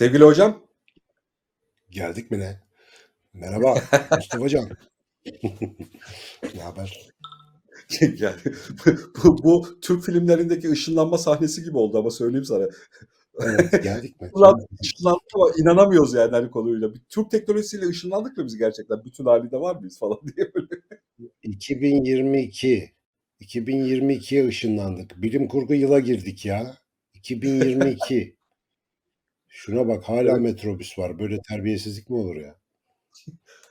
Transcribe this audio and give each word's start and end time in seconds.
Sevgili 0.00 0.24
hocam. 0.24 0.66
Geldik 1.90 2.30
mi 2.30 2.38
ne? 2.38 2.60
Merhaba 3.32 3.74
Mustafa 4.16 4.48
Can. 4.48 4.70
ne 6.54 6.62
haber? 6.62 7.08
yani, 8.00 8.36
bu, 9.24 9.44
bu 9.44 9.80
Türk 9.80 10.04
filmlerindeki 10.04 10.70
ışınlanma 10.70 11.18
sahnesi 11.18 11.64
gibi 11.64 11.76
oldu 11.76 11.98
ama 11.98 12.10
söyleyeyim 12.10 12.44
sana. 12.44 12.68
Evet 13.40 13.82
geldik 13.82 14.20
mi? 14.20 14.30
Ulan 14.34 14.66
ışınlandık 14.82 15.28
ama 15.34 15.50
inanamıyoruz 15.58 16.14
yani 16.14 16.30
hani 16.30 16.50
konuyla. 16.50 16.92
Türk 17.08 17.30
teknolojisiyle 17.30 17.86
ışınlandık 17.86 18.36
mı 18.36 18.46
biz 18.46 18.56
gerçekten? 18.56 19.04
Bütün 19.04 19.24
halinde 19.24 19.60
var 19.60 19.76
mıyız 19.76 19.98
falan 19.98 20.18
diye 20.36 20.54
böyle. 20.54 20.82
2022. 21.42 22.94
2022'ye 23.40 24.48
ışınlandık. 24.48 25.22
Bilim 25.22 25.48
kurgu 25.48 25.74
yıla 25.74 26.00
girdik 26.00 26.46
ya. 26.46 26.76
2022. 27.14 28.39
Şuna 29.52 29.88
bak 29.88 30.04
hala 30.04 30.30
Evet. 30.30 30.40
metrobüs 30.40 30.98
var. 30.98 31.18
Böyle 31.18 31.38
terbiyesizlik 31.48 32.10
mi 32.10 32.16
olur 32.16 32.36
ya? 32.36 32.54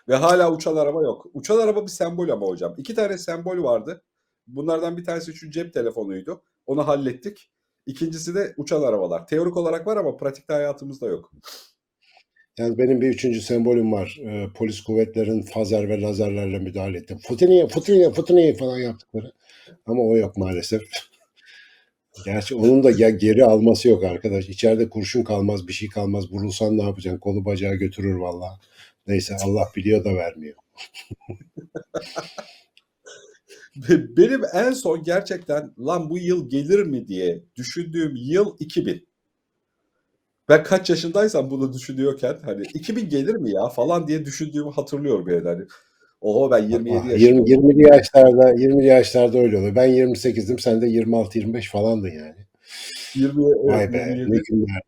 Ve 0.07 0.15
hala 0.15 0.51
uçan 0.51 0.75
araba 0.75 1.03
yok. 1.03 1.25
Uçan 1.33 1.57
araba 1.59 1.83
bir 1.83 1.91
sembol 1.91 2.29
ama 2.29 2.47
hocam. 2.47 2.75
İki 2.77 2.95
tane 2.95 3.17
sembol 3.17 3.63
vardı. 3.63 4.03
Bunlardan 4.47 4.97
bir 4.97 5.03
tanesi 5.05 5.33
şu 5.33 5.51
cep 5.51 5.73
telefonuydu. 5.73 6.43
Onu 6.65 6.87
hallettik. 6.87 7.51
İkincisi 7.85 8.35
de 8.35 8.53
uçan 8.57 8.81
arabalar. 8.81 9.27
Teorik 9.27 9.57
olarak 9.57 9.87
var 9.87 9.97
ama 9.97 10.17
pratikte 10.17 10.53
hayatımızda 10.53 11.07
yok. 11.07 11.31
Yani 12.57 12.77
benim 12.77 13.01
bir 13.01 13.07
üçüncü 13.07 13.41
sembolüm 13.41 13.91
var. 13.91 14.19
Ee, 14.25 14.47
polis 14.55 14.81
kuvvetlerin 14.81 15.41
fazer 15.41 15.89
ve 15.89 16.01
lazerlerle 16.01 16.59
müdahale 16.59 16.97
ettim. 16.97 17.19
Futini, 17.27 17.67
futini, 17.67 18.13
futini 18.13 18.53
falan 18.57 18.77
yaptıkları. 18.77 19.31
Ama 19.85 20.03
o 20.03 20.17
yok 20.17 20.37
maalesef. 20.37 20.81
Gerçi 22.25 22.55
onun 22.55 22.83
da 22.83 22.91
ya 22.91 23.09
geri 23.09 23.45
alması 23.45 23.87
yok 23.87 24.03
arkadaş. 24.03 24.49
İçeride 24.49 24.89
kurşun 24.89 25.23
kalmaz, 25.23 25.67
bir 25.67 25.73
şey 25.73 25.89
kalmaz. 25.89 26.31
Vurulsan 26.31 26.77
ne 26.77 26.83
yapacaksın? 26.83 27.19
Kolu 27.19 27.45
bacağı 27.45 27.75
götürür 27.75 28.15
valla. 28.15 28.59
Neyse 29.07 29.35
Allah 29.43 29.69
biliyor 29.75 30.05
da 30.05 30.15
vermiyor. 30.15 30.55
Ve 33.89 34.17
Benim 34.17 34.41
en 34.53 34.71
son 34.71 35.03
gerçekten 35.03 35.71
lan 35.79 36.09
bu 36.09 36.17
yıl 36.17 36.49
gelir 36.49 36.83
mi 36.83 37.07
diye 37.07 37.43
düşündüğüm 37.55 38.15
yıl 38.15 38.55
2000. 38.59 39.07
Ben 40.49 40.63
kaç 40.63 40.89
yaşındaysam 40.89 41.49
bunu 41.49 41.73
düşünüyorken 41.73 42.37
hani 42.45 42.63
2000 42.73 43.09
gelir 43.09 43.35
mi 43.35 43.51
ya 43.51 43.69
falan 43.69 44.07
diye 44.07 44.25
düşündüğümü 44.25 44.71
hatırlıyorum 44.71 45.29
yani 45.29 45.47
hani. 45.47 45.65
Oho 46.21 46.51
ben 46.51 46.63
27 46.63 46.99
Ah, 46.99 47.05
yaşındayım. 47.11 47.45
20, 47.45 47.73
20'li 47.73 47.81
yaşlarda 47.95 48.51
20'li 48.53 48.85
yaşlarda 48.85 49.37
öyle 49.37 49.57
oluyor. 49.57 49.75
Ben 49.75 49.89
28'dim 49.89 50.59
sen 50.59 50.81
de 50.81 50.85
26-25 50.87 51.69
falandın 51.69 52.09
yani. 52.09 52.47
20, 53.15 53.43
Vay 53.43 53.83
evet, 53.83 53.93
be 53.93 53.97
27. 53.97 54.31
ne 54.31 54.41
günler. 54.49 54.81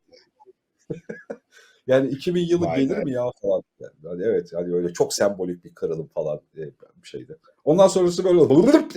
Yani 1.88 2.10
2000 2.12 2.42
yılı 2.48 2.66
Vay 2.66 2.80
gelir 2.82 2.98
be. 2.98 3.04
mi 3.04 3.12
ya 3.12 3.26
falan. 3.42 3.64
Yani 3.80 3.92
hani 4.04 4.24
evet 4.24 4.50
hani 4.54 4.74
öyle 4.74 4.94
çok 4.94 5.14
sembolik 5.14 5.64
bir 5.64 5.74
kırılım 5.76 6.08
falan 6.08 6.42
e, 6.58 6.62
bir 7.04 7.08
şeydi. 7.08 7.38
Ondan 7.64 7.88
sonrası 7.88 8.24
böyle 8.24 8.40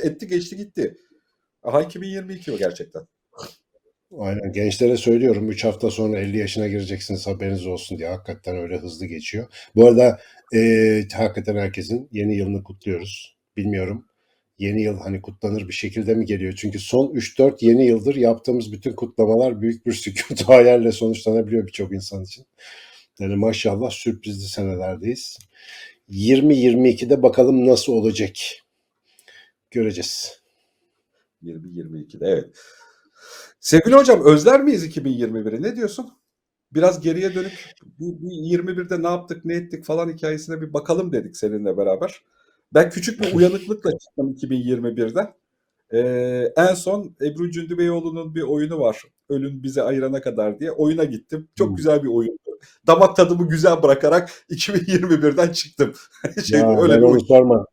etti 0.03 0.27
geçti 0.27 0.57
gitti. 0.57 0.97
Aha 1.63 1.83
2022 1.83 2.53
o 2.53 2.59
gerçekten. 2.59 3.03
Aynen 4.19 4.53
gençlere 4.53 4.97
söylüyorum 4.97 5.51
3 5.51 5.65
hafta 5.65 5.91
sonra 5.91 6.19
50 6.19 6.39
yaşına 6.39 6.69
gireceksiniz 6.69 7.27
haberiniz 7.27 7.67
olsun 7.67 7.99
diye 7.99 8.09
hakikaten 8.09 8.57
öyle 8.57 8.77
hızlı 8.77 9.07
geçiyor. 9.07 9.47
Bu 9.75 9.87
arada 9.87 10.21
e, 10.55 10.59
hakikaten 11.13 11.57
herkesin 11.57 12.09
yeni 12.13 12.37
yılını 12.37 12.63
kutluyoruz. 12.63 13.37
Bilmiyorum 13.57 14.05
yeni 14.59 14.83
yıl 14.83 14.99
hani 14.99 15.23
kutlanır 15.23 15.69
bir 15.69 15.73
şekilde 15.73 16.15
mi 16.15 16.27
geliyor? 16.27 16.55
Çünkü 16.57 16.79
son 16.79 17.07
3-4 17.07 17.65
yeni 17.65 17.87
yıldır 17.87 18.15
yaptığımız 18.15 18.73
bütün 18.73 18.93
kutlamalar 18.93 19.61
büyük 19.61 19.87
bir 19.87 19.93
sükût 20.05 20.43
hayalle 20.43 20.93
sonuçlanabiliyor 20.93 21.67
birçok 21.67 21.93
insan 21.93 22.25
için. 22.25 22.47
Yani 23.21 23.37
maşallah 23.37 23.91
sürprizli 23.91 24.49
senelerdeyiz. 24.49 25.39
20-22'de 26.11 27.23
bakalım 27.23 27.67
nasıl 27.67 27.93
olacak 27.93 28.37
göreceğiz. 29.71 30.41
2022'de 31.45 32.27
evet. 32.27 32.57
Sevgili 33.65 33.95
hocam 33.95 34.25
özler 34.25 34.63
miyiz 34.63 34.85
2021'i? 34.87 35.63
Ne 35.63 35.77
diyorsun? 35.77 36.11
Biraz 36.75 37.01
geriye 37.01 37.35
dönük 37.35 37.75
bir, 37.85 38.21
bir 38.21 38.59
21'de 38.59 39.03
ne 39.03 39.07
yaptık, 39.07 39.45
ne 39.45 39.55
ettik 39.55 39.85
falan 39.85 40.09
hikayesine 40.13 40.61
bir 40.61 40.73
bakalım 40.73 41.13
dedik 41.13 41.37
seninle 41.37 41.77
beraber. 41.77 42.23
Ben 42.75 42.91
küçük 42.91 43.21
bir 43.21 43.35
uyanıklıkla 43.35 43.91
çıktım 43.99 44.33
2021'den. 44.33 45.35
Ee, 45.93 46.53
en 46.57 46.75
son 46.75 47.17
Ebru 47.23 47.51
Cündübeyoğlu'nun 47.51 48.35
bir 48.35 48.43
oyunu 48.43 48.81
var. 48.81 49.03
Ölün 49.29 49.63
bizi 49.63 49.83
ayırana 49.83 50.21
kadar 50.21 50.61
diye. 50.61 50.71
Oyuna 50.71 51.05
gittim. 51.05 51.49
Çok 51.59 51.69
Hmm. 51.69 51.77
güzel 51.77 52.03
bir 52.03 52.09
oyundu. 52.09 52.39
Damak 52.87 53.17
tadımı 53.17 53.49
güzel 53.49 53.83
bırakarak 53.83 54.31
2021'den 54.51 55.53
çıktım. 55.53 55.93
şey, 56.45 56.61
Ya 56.61 56.83
öyle 56.83 56.97
bir 56.97 57.03
oyun. 57.03 57.19
sorma. 57.19 57.67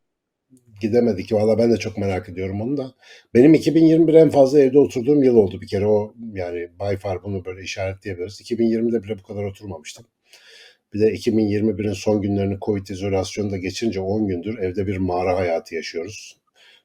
Gidemedik. 0.82 1.34
Valla 1.34 1.58
ben 1.58 1.72
de 1.72 1.78
çok 1.78 1.98
merak 1.98 2.30
ediyorum 2.30 2.62
onu 2.62 2.78
da. 2.78 2.94
Benim 3.34 3.54
2021 3.54 4.14
en 4.14 4.30
fazla 4.30 4.60
evde 4.60 4.80
oturduğum 4.80 5.24
yıl 5.24 5.36
oldu 5.36 5.62
bir 5.62 5.68
kere. 5.68 5.88
O 5.88 6.14
yani 6.34 6.70
by 6.80 6.96
far 6.96 7.24
bunu 7.24 7.46
böyle 7.46 7.62
işaretleyebiliriz. 7.62 8.42
2020'de 8.42 9.04
bile 9.04 9.20
bu 9.20 9.24
kadar 9.24 9.44
oturmamıştım. 9.44 10.06
Bir 10.94 11.00
de 11.00 11.14
2021'in 11.14 11.94
son 11.94 12.22
günlerini 12.22 12.58
Covid 12.62 12.88
izolasyonunda 12.88 13.58
geçince 13.58 14.02
10 14.02 14.28
gündür 14.28 14.58
evde 14.58 14.88
bir 14.88 14.98
mağara 14.98 15.38
hayatı 15.38 15.76
yaşıyoruz 15.76 16.38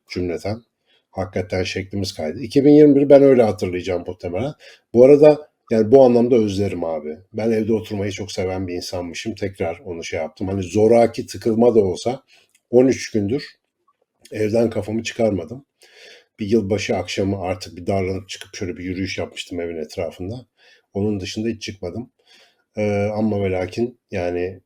cümleten. 0.09 0.63
Hakikaten 1.11 1.63
şeklimiz 1.63 2.15
kaydı. 2.15 2.41
2021 2.41 3.09
ben 3.09 3.23
öyle 3.23 3.43
hatırlayacağım 3.43 4.05
muhtemelen. 4.07 4.53
Bu 4.95 5.05
arada 5.05 5.51
yani 5.71 5.93
bu 5.93 6.05
anlamda 6.05 6.37
özlerim 6.37 6.84
abi. 6.84 7.17
Ben 7.33 7.51
evde 7.51 7.73
oturmayı 7.73 8.13
çok 8.13 8.33
seven 8.33 8.69
bir 8.69 8.75
insanmışım. 8.75 9.34
Tekrar 9.34 9.81
onu 9.84 10.05
şey 10.05 10.21
yaptım. 10.21 10.49
Hani 10.49 10.63
zoraki 10.63 11.27
tıkılma 11.27 11.75
da 11.75 11.81
olsa 11.81 12.23
13 12.71 13.11
gündür 13.11 13.45
evden 14.33 14.71
kafamı 14.71 15.03
çıkarmadım. 15.03 15.67
Bir 16.41 16.47
yılbaşı 16.47 16.97
akşamı 16.97 17.41
artık 17.41 17.77
bir 17.77 17.87
darlanıp 17.87 18.29
çıkıp 18.29 18.57
şöyle 18.57 18.77
bir 18.77 18.85
yürüyüş 18.85 19.19
yapmıştım 19.19 19.61
evin 19.61 19.77
etrafında. 19.77 20.47
Onun 20.93 21.21
dışında 21.21 21.49
hiç 21.49 21.63
çıkmadım. 21.63 22.11
Ee, 22.77 23.11
ama 23.15 23.43
ve 23.43 23.51
lakin 23.51 24.01
yani 24.11 24.61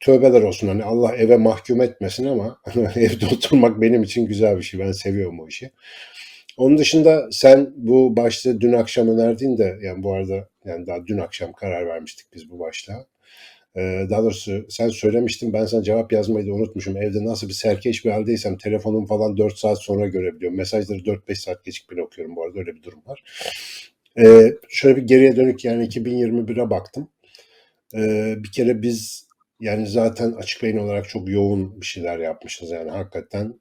tövbeler 0.00 0.42
olsun 0.42 0.68
hani 0.68 0.84
Allah 0.84 1.16
eve 1.16 1.36
mahkum 1.36 1.82
etmesin 1.82 2.26
ama 2.26 2.60
evde 2.96 3.26
oturmak 3.26 3.80
benim 3.80 4.02
için 4.02 4.26
güzel 4.26 4.56
bir 4.56 4.62
şey. 4.62 4.80
Ben 4.80 4.92
seviyorum 4.92 5.40
o 5.40 5.48
işi. 5.48 5.70
Onun 6.56 6.78
dışında 6.78 7.28
sen 7.30 7.72
bu 7.76 8.16
başta 8.16 8.60
dün 8.60 8.72
akşam 8.72 9.08
önerdiğinde 9.08 9.78
yani 9.82 10.02
bu 10.02 10.14
arada 10.14 10.48
yani 10.64 10.86
daha 10.86 11.06
dün 11.06 11.18
akşam 11.18 11.52
karar 11.52 11.86
vermiştik 11.86 12.26
biz 12.34 12.50
bu 12.50 12.58
başlığa. 12.58 13.06
Ee, 13.76 14.06
daha 14.10 14.22
doğrusu 14.22 14.66
sen 14.68 14.88
söylemiştin 14.88 15.52
ben 15.52 15.66
sana 15.66 15.82
cevap 15.82 16.12
yazmayı 16.12 16.46
da 16.46 16.52
unutmuşum. 16.52 16.96
Evde 16.96 17.24
nasıl 17.24 17.48
bir 17.48 17.52
serkeş 17.52 18.04
bir 18.04 18.10
haldeysem 18.10 18.56
telefonum 18.58 19.06
falan 19.06 19.36
4 19.36 19.58
saat 19.58 19.82
sonra 19.82 20.06
görebiliyorum. 20.06 20.58
Mesajları 20.58 20.98
4-5 20.98 21.34
saat 21.34 21.64
gecikmeli 21.64 22.02
okuyorum 22.02 22.36
bu 22.36 22.44
arada 22.44 22.58
öyle 22.58 22.74
bir 22.74 22.82
durum 22.82 23.02
var. 23.06 23.24
Ee, 24.18 24.52
şöyle 24.68 24.96
bir 24.96 25.02
geriye 25.02 25.36
dönük 25.36 25.64
yani 25.64 25.84
2021'e 25.84 26.70
baktım. 26.70 27.08
Ee, 27.94 28.34
bir 28.38 28.52
kere 28.52 28.82
biz 28.82 29.28
yani 29.60 29.86
zaten 29.86 30.32
açık 30.32 30.62
beyin 30.62 30.76
olarak 30.76 31.08
çok 31.08 31.28
yoğun 31.28 31.80
bir 31.80 31.86
şeyler 31.86 32.18
yapmışız 32.18 32.70
yani 32.70 32.90
hakikaten 32.90 33.60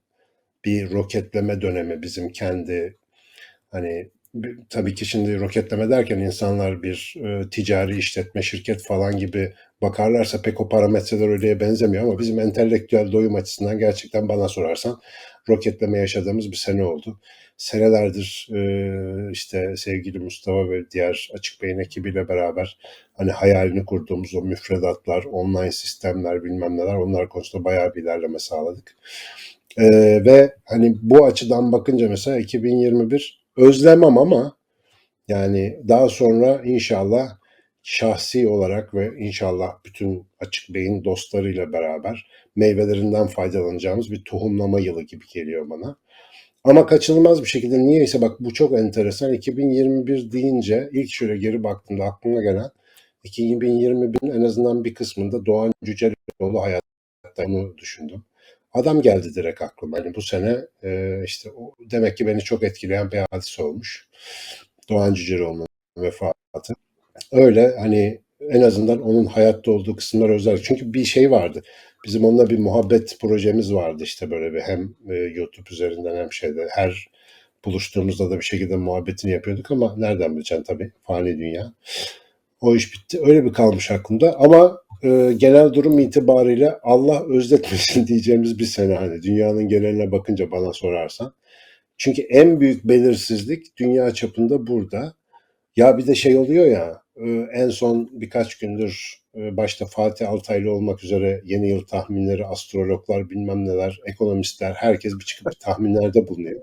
bir 0.65 0.91
roketleme 0.91 1.61
dönemi 1.61 2.01
bizim 2.01 2.29
kendi 2.29 2.97
hani 3.71 4.11
tabii 4.69 4.95
ki 4.95 5.05
şimdi 5.05 5.39
roketleme 5.39 5.89
derken 5.89 6.19
insanlar 6.19 6.83
bir 6.83 7.15
e, 7.17 7.49
ticari 7.49 7.97
işletme 7.97 8.41
şirket 8.41 8.83
falan 8.83 9.17
gibi 9.17 9.53
bakarlarsa 9.83 10.41
pek 10.41 10.61
o 10.61 10.69
parametreler 10.69 11.29
öyleye 11.29 11.59
benzemiyor 11.59 12.03
ama 12.03 12.19
bizim 12.19 12.39
entelektüel 12.39 13.11
doyum 13.11 13.35
açısından 13.35 13.79
gerçekten 13.79 14.29
bana 14.29 14.47
sorarsan 14.49 15.01
roketleme 15.49 15.97
yaşadığımız 15.97 16.51
bir 16.51 16.57
sene 16.57 16.83
oldu. 16.83 17.19
Senelerdir 17.57 18.49
e, 18.53 19.31
işte 19.31 19.73
sevgili 19.77 20.19
Mustafa 20.19 20.69
ve 20.69 20.89
diğer 20.91 21.29
Açık 21.33 21.61
Beyin 21.61 21.79
ekibiyle 21.79 22.27
beraber 22.29 22.77
hani 23.13 23.31
hayalini 23.31 23.85
kurduğumuz 23.85 24.35
o 24.35 24.41
müfredatlar, 24.41 25.23
online 25.23 25.71
sistemler 25.71 26.43
bilmem 26.43 26.77
neler 26.77 26.95
onlar 26.95 27.29
konusunda 27.29 27.65
bayağı 27.65 27.95
bir 27.95 28.03
ilerleme 28.03 28.39
sağladık. 28.39 28.95
E, 29.77 29.85
ve 30.25 30.55
hani 30.65 30.95
bu 31.01 31.25
açıdan 31.25 31.71
bakınca 31.71 32.09
mesela 32.09 32.39
2021 32.39 33.43
özlemem 33.57 34.17
ama 34.17 34.57
yani 35.27 35.79
daha 35.87 36.09
sonra 36.09 36.61
inşallah 36.65 37.37
şahsi 37.83 38.47
olarak 38.47 38.93
ve 38.93 39.17
inşallah 39.17 39.77
bütün 39.85 40.25
açık 40.39 40.73
beyin 40.73 41.03
dostlarıyla 41.03 41.73
beraber 41.73 42.27
meyvelerinden 42.55 43.27
faydalanacağımız 43.27 44.11
bir 44.11 44.23
tohumlama 44.23 44.79
yılı 44.79 45.01
gibi 45.03 45.25
geliyor 45.33 45.69
bana. 45.69 45.97
Ama 46.63 46.85
kaçınılmaz 46.85 47.41
bir 47.41 47.47
şekilde 47.47 47.79
niyeyse 47.79 48.21
bak 48.21 48.39
bu 48.39 48.53
çok 48.53 48.79
enteresan. 48.79 49.33
2021 49.33 50.31
deyince 50.31 50.89
ilk 50.93 51.09
şöyle 51.09 51.37
geri 51.37 51.63
baktığımda 51.63 52.03
aklıma 52.03 52.41
gelen 52.43 52.71
2021'in 53.25 54.31
en 54.31 54.41
azından 54.41 54.83
bir 54.83 54.93
kısmında 54.93 55.45
Doğan 55.45 55.73
Cüceloğlu 55.83 56.61
hayatta 56.61 57.43
onu 57.47 57.77
düşündüm. 57.77 58.23
Adam 58.73 59.01
geldi 59.01 59.35
direkt 59.35 59.61
aklıma. 59.61 59.97
Yani 59.97 60.15
bu 60.15 60.21
sene 60.21 60.57
e, 60.83 61.21
işte 61.25 61.51
o, 61.51 61.75
demek 61.91 62.17
ki 62.17 62.27
beni 62.27 62.41
çok 62.41 62.63
etkileyen 62.63 63.11
bir 63.11 63.21
hadise 63.31 63.63
olmuş. 63.63 64.07
Doğan 64.89 65.13
Cüceloğlu'nun 65.13 65.67
vefatı. 65.97 66.73
Öyle 67.31 67.75
hani 67.79 68.21
en 68.49 68.61
azından 68.61 69.01
onun 69.01 69.25
hayatta 69.25 69.71
olduğu 69.71 69.95
kısımlar 69.95 70.29
özel. 70.29 70.57
Çünkü 70.57 70.93
bir 70.93 71.05
şey 71.05 71.31
vardı. 71.31 71.63
Bizim 72.05 72.25
onunla 72.25 72.49
bir 72.49 72.59
muhabbet 72.59 73.17
projemiz 73.21 73.73
vardı 73.73 74.03
işte 74.03 74.31
böyle 74.31 74.53
bir 74.53 74.61
hem 74.61 74.95
e, 75.09 75.15
YouTube 75.15 75.69
üzerinden 75.71 76.15
hem 76.15 76.31
şeyde 76.31 76.67
her 76.69 77.07
buluştuğumuzda 77.65 78.31
da 78.31 78.37
bir 78.37 78.45
şekilde 78.45 78.75
muhabbetini 78.75 79.31
yapıyorduk 79.31 79.71
ama 79.71 79.95
nereden 79.97 80.35
bileceksin 80.35 80.63
tabii 80.63 80.91
fani 81.03 81.37
dünya. 81.37 81.73
O 82.61 82.75
iş 82.75 82.93
bitti. 82.93 83.19
Öyle 83.25 83.45
bir 83.45 83.53
kalmış 83.53 83.91
aklımda 83.91 84.39
ama 84.39 84.77
e, 85.03 85.33
genel 85.37 85.73
durum 85.73 85.99
itibariyle 85.99 86.77
Allah 86.83 87.25
özletmesin 87.27 88.07
diyeceğimiz 88.07 88.59
bir 88.59 88.65
sene 88.65 88.95
hani 88.95 89.21
dünyanın 89.21 89.67
geneline 89.67 90.11
bakınca 90.11 90.51
bana 90.51 90.73
sorarsan. 90.73 91.33
Çünkü 91.97 92.21
en 92.21 92.59
büyük 92.59 92.83
belirsizlik 92.83 93.77
dünya 93.77 94.13
çapında 94.13 94.67
burada. 94.67 95.13
Ya 95.75 95.97
bir 95.97 96.07
de 96.07 96.15
şey 96.15 96.37
oluyor 96.37 96.65
ya 96.65 97.02
en 97.53 97.69
son 97.69 98.09
birkaç 98.11 98.57
gündür 98.57 99.23
e, 99.35 99.57
başta 99.57 99.85
Fatih 99.85 100.29
Altaylı 100.29 100.71
olmak 100.71 101.03
üzere 101.03 101.41
yeni 101.45 101.69
yıl 101.69 101.81
tahminleri, 101.81 102.45
astrologlar 102.45 103.29
bilmem 103.29 103.65
neler, 103.65 103.99
ekonomistler 104.05 104.73
herkes 104.73 105.13
bir 105.19 105.25
çıkıp 105.25 105.59
tahminlerde 105.59 106.27
bulunuyor. 106.27 106.61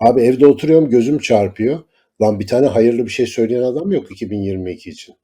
Abi 0.00 0.20
evde 0.20 0.46
oturuyorum 0.46 0.90
gözüm 0.90 1.18
çarpıyor. 1.18 1.78
Lan 2.22 2.40
bir 2.40 2.46
tane 2.46 2.66
hayırlı 2.66 3.04
bir 3.04 3.10
şey 3.10 3.26
söyleyen 3.26 3.62
adam 3.62 3.92
yok 3.92 4.10
2022 4.10 4.90
için. 4.90 5.14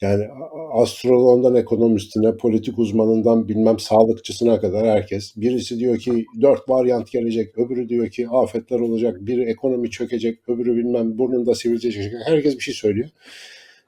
Yani 0.00 0.24
astroloğundan 0.72 1.54
ekonomistine, 1.54 2.36
politik 2.36 2.78
uzmanından 2.78 3.48
bilmem 3.48 3.78
sağlıkçısına 3.78 4.60
kadar 4.60 4.86
herkes. 4.86 5.36
Birisi 5.36 5.78
diyor 5.78 5.98
ki 5.98 6.26
dört 6.42 6.68
varyant 6.68 7.10
gelecek, 7.12 7.58
öbürü 7.58 7.88
diyor 7.88 8.10
ki 8.10 8.28
afetler 8.28 8.80
olacak, 8.80 9.16
biri 9.20 9.42
ekonomi 9.42 9.90
çökecek, 9.90 10.48
öbürü 10.48 10.76
bilmem 10.76 11.18
burnunda 11.18 11.54
sivilce 11.54 11.92
çıkacak. 11.92 12.22
Herkes 12.26 12.56
bir 12.56 12.62
şey 12.62 12.74
söylüyor. 12.74 13.08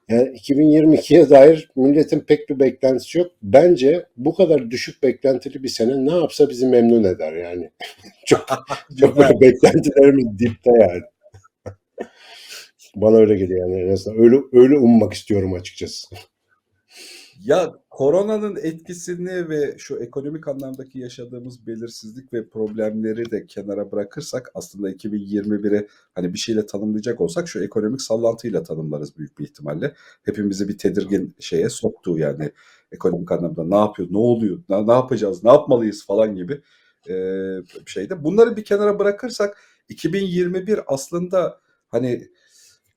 Yani 0.09 0.29
2022'ye 0.29 1.29
dair 1.29 1.69
milletin 1.75 2.19
pek 2.19 2.49
bir 2.49 2.59
beklentisi 2.59 3.17
yok. 3.17 3.31
Bence 3.43 4.05
bu 4.17 4.35
kadar 4.35 4.71
düşük 4.71 5.03
beklentili 5.03 5.63
bir 5.63 5.67
sene 5.67 6.05
ne 6.05 6.15
yapsa 6.15 6.49
bizi 6.49 6.67
memnun 6.67 7.03
eder 7.03 7.33
yani. 7.33 7.69
çok 8.25 8.45
çok 8.99 9.17
böyle 9.17 9.41
beklentilerimiz 9.41 10.39
dipte 10.39 10.71
yani. 10.81 11.01
Bana 12.95 13.17
öyle 13.17 13.35
geliyor 13.35 13.69
yani 13.69 13.81
en 13.81 13.93
azından. 13.93 14.19
Öyle, 14.19 14.37
öyle 14.53 14.77
ummak 14.77 15.13
istiyorum 15.13 15.53
açıkçası. 15.53 16.07
Ya 17.45 17.73
koronanın 17.89 18.55
etkisini 18.55 19.49
ve 19.49 19.75
şu 19.77 19.95
ekonomik 19.97 20.47
anlamdaki 20.47 20.99
yaşadığımız 20.99 21.67
belirsizlik 21.67 22.33
ve 22.33 22.49
problemleri 22.49 23.31
de 23.31 23.47
kenara 23.47 23.91
bırakırsak 23.91 24.51
aslında 24.53 24.91
2021'i 24.91 25.87
hani 26.15 26.33
bir 26.33 26.39
şeyle 26.39 26.65
tanımlayacak 26.65 27.21
olsak 27.21 27.47
şu 27.47 27.63
ekonomik 27.63 28.01
sallantıyla 28.01 28.63
tanımlarız 28.63 29.17
büyük 29.17 29.39
bir 29.39 29.43
ihtimalle. 29.43 29.93
Hepimizi 30.23 30.67
bir 30.67 30.77
tedirgin 30.77 31.35
şeye 31.39 31.69
soktu 31.69 32.17
yani 32.17 32.51
ekonomik 32.91 33.31
anlamda 33.31 33.63
ne 33.63 33.77
yapıyor, 33.77 34.07
ne 34.11 34.17
oluyor, 34.17 34.63
ne, 34.69 34.87
ne 34.87 34.91
yapacağız, 34.91 35.43
ne 35.43 35.49
yapmalıyız 35.51 36.05
falan 36.05 36.35
gibi 36.35 36.61
e, 37.09 37.13
şeyde. 37.85 38.23
Bunları 38.23 38.57
bir 38.57 38.63
kenara 38.63 38.99
bırakırsak 38.99 39.57
2021 39.89 40.79
aslında 40.87 41.61
hani 41.87 42.27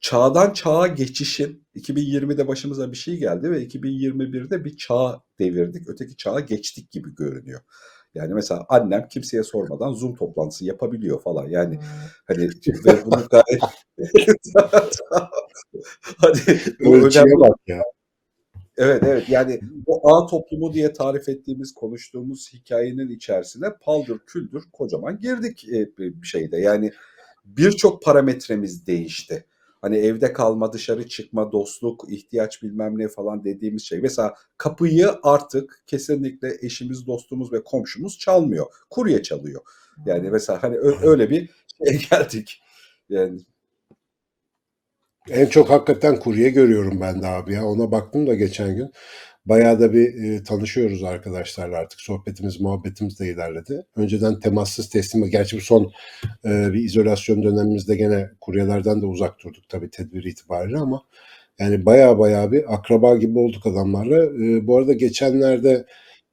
çağdan 0.02 0.52
çağa 0.52 0.86
geçişin 0.86 1.66
2020'de 1.76 2.48
başımıza 2.48 2.92
bir 2.92 2.96
şey 2.96 3.16
geldi 3.16 3.50
ve 3.50 3.66
2021'de 3.66 4.64
bir 4.64 4.76
çağ 4.76 5.22
devirdik. 5.38 5.88
Öteki 5.88 6.16
çağa 6.16 6.40
geçtik 6.40 6.90
gibi 6.90 7.14
görünüyor. 7.14 7.60
Yani 8.14 8.34
mesela 8.34 8.66
annem 8.68 9.08
kimseye 9.08 9.42
sormadan 9.42 9.92
Zoom 9.92 10.14
toplantısı 10.14 10.64
yapabiliyor 10.64 11.22
falan. 11.22 11.48
Yani 11.48 11.78
hani 12.24 12.48
ve 12.86 13.04
bunu 13.04 13.28
gayet 13.30 13.62
hani 16.16 16.58
bu 16.84 16.94
önemli 16.94 17.40
bak 17.40 17.56
ya. 17.66 17.82
Evet 18.76 19.02
evet 19.06 19.28
yani 19.28 19.60
o 19.86 20.16
ağ 20.16 20.26
toplumu 20.26 20.72
diye 20.72 20.92
tarif 20.92 21.28
ettiğimiz 21.28 21.74
konuştuğumuz 21.74 22.52
hikayenin 22.52 23.08
içerisine 23.08 23.66
paldır 23.80 24.18
küldür 24.26 24.64
kocaman 24.72 25.20
girdik 25.20 25.68
e, 25.68 25.88
bir 25.98 26.26
şeyde. 26.26 26.56
Yani 26.56 26.92
birçok 27.44 28.02
parametremiz 28.02 28.86
değişti. 28.86 29.46
Hani 29.82 29.96
evde 29.96 30.32
kalma, 30.32 30.72
dışarı 30.72 31.08
çıkma, 31.08 31.52
dostluk, 31.52 32.04
ihtiyaç 32.12 32.62
bilmem 32.62 32.98
ne 32.98 33.08
falan 33.08 33.44
dediğimiz 33.44 33.82
şey. 33.84 34.00
Mesela 34.00 34.34
kapıyı 34.58 35.10
artık 35.22 35.82
kesinlikle 35.86 36.58
eşimiz, 36.62 37.06
dostumuz 37.06 37.52
ve 37.52 37.64
komşumuz 37.64 38.18
çalmıyor. 38.18 38.66
Kurye 38.90 39.22
çalıyor. 39.22 39.62
Yani 40.06 40.30
mesela 40.30 40.62
hani 40.62 40.76
öyle 41.02 41.30
bir 41.30 41.50
şeye 41.78 41.98
geldik. 42.10 42.62
Yani 43.08 43.40
En 45.30 45.46
çok 45.46 45.70
hakikaten 45.70 46.16
kurye 46.20 46.50
görüyorum 46.50 47.00
ben 47.00 47.22
de 47.22 47.26
abi 47.26 47.52
ya. 47.54 47.66
Ona 47.66 47.92
baktım 47.92 48.26
da 48.26 48.34
geçen 48.34 48.76
gün. 48.76 48.92
Bayağı 49.46 49.80
da 49.80 49.92
bir 49.92 50.24
e, 50.24 50.42
tanışıyoruz 50.42 51.04
arkadaşlarla 51.04 51.76
artık. 51.76 52.00
Sohbetimiz, 52.00 52.60
muhabbetimiz 52.60 53.20
de 53.20 53.26
ilerledi. 53.28 53.86
Önceden 53.96 54.40
temassız 54.40 54.88
teslim. 54.88 55.30
Gerçi 55.30 55.56
bu 55.56 55.60
son 55.60 55.92
e, 56.44 56.72
bir 56.72 56.84
izolasyon 56.84 57.42
dönemimizde 57.42 57.96
gene 57.96 58.30
kuryelerden 58.40 59.02
de 59.02 59.06
uzak 59.06 59.44
durduk 59.44 59.68
tabii 59.68 59.90
tedbir 59.90 60.24
itibariyle 60.24 60.78
ama 60.78 61.02
yani 61.58 61.86
bayağı 61.86 62.18
bayağı 62.18 62.52
bir 62.52 62.74
akraba 62.74 63.16
gibi 63.16 63.38
olduk 63.38 63.66
adamlarla. 63.66 64.24
E, 64.24 64.66
bu 64.66 64.78
arada 64.78 64.92
geçenlerde 64.92 65.86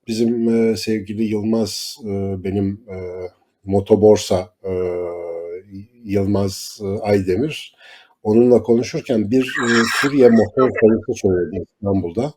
bizim 0.08 0.50
e, 0.50 0.78
sevgili 0.78 1.24
Yılmaz 1.24 1.98
e, 2.04 2.10
benim 2.44 2.82
e, 2.90 2.98
motoborsa 3.64 4.50
e, 4.64 4.72
Yılmaz 6.04 6.80
e, 6.84 6.86
Aydemir 6.86 7.76
onunla 8.24 8.64
konuşurken 8.64 9.32
bir 9.32 9.42
e, 9.44 9.70
kurye 10.02 10.30
motor 10.30 10.70
sayısı 10.82 11.22
söyledi 11.22 11.66
İstanbul'da. 11.76 12.34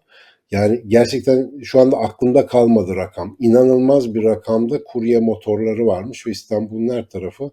Yani 0.53 0.83
gerçekten 0.87 1.53
şu 1.63 1.81
anda 1.81 1.97
aklımda 1.97 2.47
kalmadı 2.47 2.97
rakam. 2.97 3.37
İnanılmaz 3.41 4.15
bir 4.15 4.25
rakamda 4.25 4.85
kurye 4.85 5.21
motorları 5.21 5.87
varmış 5.87 6.27
ve 6.27 6.31
İstanbul'un 6.31 6.89
her 6.89 7.09
tarafı 7.09 7.51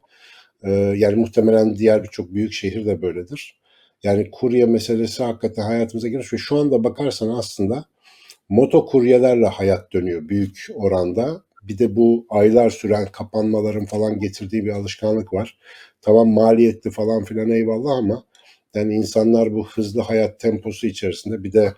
e, 0.63 0.72
yani 0.72 1.16
muhtemelen 1.16 1.75
diğer 1.75 2.04
birçok 2.04 2.34
büyük 2.34 2.54
şehir 2.54 2.86
de 2.86 3.01
böyledir. 3.01 3.60
Yani 4.04 4.31
kurye 4.31 4.66
meselesi 4.66 5.24
hakikaten 5.24 5.63
hayatımıza 5.63 6.07
girmiş 6.07 6.34
ve 6.34 6.38
şu 6.38 6.57
anda 6.57 6.84
bakarsan 6.84 7.30
aslında 7.30 7.86
motokuryelerle 8.50 9.48
hayat 9.48 9.94
dönüyor 9.94 10.30
büyük 10.30 10.68
oranda. 10.75 11.44
Bir 11.63 11.77
de 11.77 11.96
bu 11.96 12.25
aylar 12.29 12.70
süren 12.70 13.06
kapanmaların 13.12 13.86
falan 13.86 14.20
getirdiği 14.20 14.65
bir 14.65 14.72
alışkanlık 14.72 15.34
var. 15.34 15.58
Tamam 16.01 16.29
maliyetli 16.29 16.91
falan 16.91 17.24
filan 17.24 17.50
eyvallah 17.51 17.98
ama 17.98 18.24
yani 18.75 18.94
insanlar 18.94 19.53
bu 19.53 19.68
hızlı 19.68 20.01
hayat 20.01 20.39
temposu 20.39 20.88
içerisinde 20.88 21.44
bir 21.44 21.53
de 21.53 21.74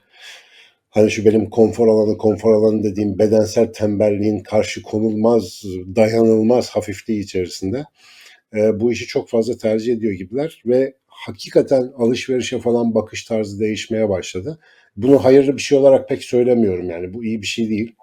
hani 0.91 1.12
şu 1.12 1.25
benim 1.25 1.50
konfor 1.50 1.88
alanı 1.88 2.17
konfor 2.17 2.53
alanı 2.53 2.83
dediğim 2.83 3.19
bedensel 3.19 3.74
tembelliğin 3.74 4.39
karşı 4.39 4.81
konulmaz 4.81 5.63
dayanılmaz 5.95 6.69
hafifliği 6.69 7.24
içerisinde 7.24 7.86
e, 8.55 8.79
bu 8.79 8.91
işi 8.91 9.07
çok 9.07 9.29
fazla 9.29 9.57
tercih 9.57 9.93
ediyor 9.93 10.13
gibiler 10.13 10.63
ve 10.65 10.93
hakikaten 11.07 11.91
alışverişe 11.98 12.60
falan 12.60 12.95
bakış 12.95 13.24
tarzı 13.24 13.60
değişmeye 13.60 14.10
başladı. 14.10 14.60
Bunu 14.98 15.24
hayırlı 15.24 15.57
bir 15.57 15.62
şey 15.62 15.77
olarak 15.77 16.10
pek 16.10 16.24
söylemiyorum 16.24 16.89
yani 16.89 17.13
bu 17.13 17.24
iyi 17.24 17.41
bir 17.41 17.48
şey 17.48 17.69
değil. 17.69 17.95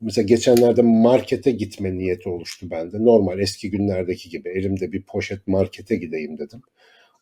Mesela 0.00 0.26
geçenlerde 0.26 0.82
markete 0.82 1.50
gitme 1.50 1.98
niyeti 1.98 2.28
oluştu 2.28 2.70
bende. 2.70 3.04
Normal 3.04 3.38
eski 3.38 3.70
günlerdeki 3.70 4.28
gibi 4.28 4.48
elimde 4.48 4.92
bir 4.92 5.02
poşet 5.02 5.46
markete 5.46 5.96
gideyim 5.96 6.38
dedim. 6.38 6.62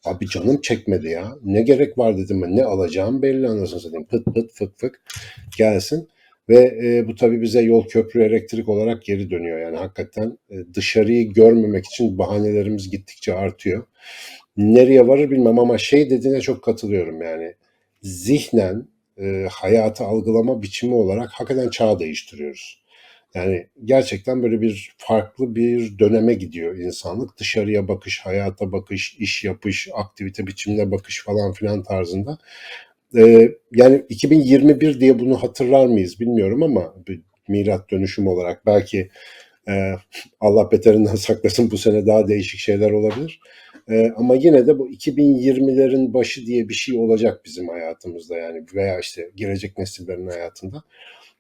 Abi 0.05 0.27
canım 0.27 0.61
çekmedi 0.61 1.09
ya. 1.09 1.33
Ne 1.45 1.63
gerek 1.63 1.99
var 1.99 2.19
dedim 2.19 2.43
ben. 2.43 2.57
Ne 2.57 2.65
alacağım 2.65 3.23
belli 3.23 3.49
anasını 3.49 3.81
satayım. 3.81 4.07
Pıt 4.07 4.25
pıt 4.25 4.53
fık 4.53 4.79
fık 4.79 5.03
gelsin. 5.59 6.09
Ve 6.49 6.79
e, 6.85 7.09
bu 7.09 7.15
tabii 7.15 7.43
bize 7.43 7.61
yol 7.61 7.89
köprü 7.89 8.23
elektrik 8.23 8.69
olarak 8.69 9.05
geri 9.05 9.31
dönüyor. 9.31 9.59
Yani 9.59 9.77
hakikaten 9.77 10.39
e, 10.51 10.57
dışarıyı 10.75 11.33
görmemek 11.33 11.87
için 11.87 12.19
bahanelerimiz 12.19 12.91
gittikçe 12.91 13.35
artıyor. 13.35 13.87
Nereye 14.57 15.09
varır 15.09 15.31
bilmem 15.31 15.59
ama 15.59 15.79
şey 15.79 16.11
dediğine 16.11 16.41
çok 16.41 16.63
katılıyorum 16.65 17.23
yani. 17.23 17.55
Zihnen 18.03 18.89
e, 19.21 19.47
hayatı 19.51 20.05
algılama 20.05 20.63
biçimi 20.63 20.95
olarak 20.95 21.31
hakikaten 21.33 21.69
çağ 21.69 21.99
değiştiriyoruz. 21.99 22.83
Yani 23.35 23.67
gerçekten 23.85 24.43
böyle 24.43 24.61
bir 24.61 24.93
farklı 24.97 25.55
bir 25.55 25.99
döneme 25.99 26.35
gidiyor 26.35 26.77
insanlık. 26.77 27.39
Dışarıya 27.39 27.89
bakış, 27.89 28.21
hayata 28.21 28.73
bakış, 28.73 29.17
iş 29.19 29.45
yapış, 29.45 29.89
aktivite 29.95 30.47
biçimine 30.47 30.91
bakış 30.91 31.25
falan 31.25 31.53
filan 31.53 31.83
tarzında. 31.83 32.39
Ee, 33.17 33.51
yani 33.73 34.05
2021 34.09 35.01
diye 35.01 35.19
bunu 35.19 35.43
hatırlar 35.43 35.87
mıyız 35.87 36.21
bilmiyorum 36.21 36.63
ama 36.63 36.95
bir 37.09 37.21
milat 37.49 37.91
dönüşüm 37.91 38.27
olarak 38.27 38.67
belki 38.67 39.11
e, 39.69 39.93
Allah 40.41 40.71
beterinden 40.73 41.15
saklasın 41.17 41.71
bu 41.71 41.79
sene 41.79 42.07
daha 42.07 42.29
değişik 42.29 42.61
şeyler 42.61 42.91
olabilir. 42.91 43.41
E, 43.91 44.13
ama 44.17 44.35
yine 44.35 44.67
de 44.67 44.79
bu 44.79 44.89
2020'lerin 44.89 46.15
başı 46.15 46.47
diye 46.47 46.69
bir 46.69 46.75
şey 46.75 46.99
olacak 46.99 47.41
bizim 47.45 47.69
hayatımızda 47.69 48.37
yani 48.37 48.65
veya 48.75 49.01
işte 49.01 49.31
gelecek 49.35 49.79
nesillerin 49.79 50.29
hayatında. 50.29 50.83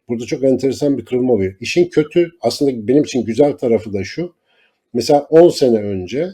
Burada 0.08 0.26
çok 0.26 0.44
enteresan 0.44 0.98
bir 0.98 1.04
kırılma 1.04 1.32
oluyor. 1.32 1.54
İşin 1.60 1.88
kötü 1.88 2.30
aslında 2.40 2.88
benim 2.88 3.02
için 3.02 3.24
güzel 3.24 3.52
tarafı 3.52 3.92
da 3.92 4.04
şu. 4.04 4.34
Mesela 4.94 5.26
10 5.30 5.48
sene 5.48 5.78
önce 5.78 6.28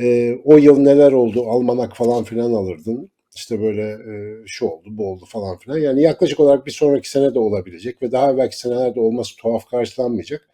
e, 0.00 0.34
o 0.44 0.56
yıl 0.56 0.78
neler 0.78 1.12
oldu 1.12 1.50
almanak 1.50 1.96
falan 1.96 2.24
filan 2.24 2.52
alırdın. 2.52 3.10
İşte 3.36 3.60
böyle 3.62 3.82
e, 3.82 4.34
şu 4.46 4.66
oldu, 4.66 4.88
bu 4.90 5.06
oldu 5.12 5.24
falan 5.28 5.58
filan. 5.58 5.78
Yani 5.78 6.02
yaklaşık 6.02 6.40
olarak 6.40 6.66
bir 6.66 6.70
sonraki 6.70 7.10
sene 7.10 7.34
de 7.34 7.38
olabilecek 7.38 8.02
ve 8.02 8.12
daha 8.12 8.36
belki 8.38 8.58
senelerde 8.58 9.00
olması 9.00 9.36
tuhaf 9.36 9.70
karşılanmayacak 9.70 10.48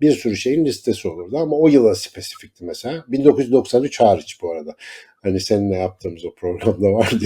bir 0.00 0.12
sürü 0.12 0.36
şeyin 0.36 0.64
listesi 0.64 1.08
olurdu 1.08 1.38
ama 1.38 1.56
o 1.56 1.68
yıla 1.68 1.94
spesifikti 1.94 2.64
mesela. 2.64 3.04
1993 3.08 4.00
hariç 4.00 4.42
bu 4.42 4.52
arada. 4.52 4.76
Hani 5.22 5.40
seninle 5.40 5.76
yaptığımız 5.76 6.24
o 6.24 6.34
programda 6.34 6.92
vardı. 6.92 7.24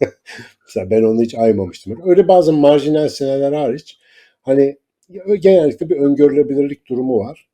mesela 0.66 0.90
ben 0.90 1.02
onu 1.02 1.22
hiç 1.22 1.34
aymamıştım. 1.34 2.00
Öyle 2.04 2.28
bazı 2.28 2.52
marjinal 2.52 3.08
seneler 3.08 3.52
hariç 3.52 3.98
hani 4.42 4.78
genellikle 5.40 5.88
bir 5.88 5.96
öngörülebilirlik 5.96 6.88
durumu 6.88 7.18
var. 7.18 7.48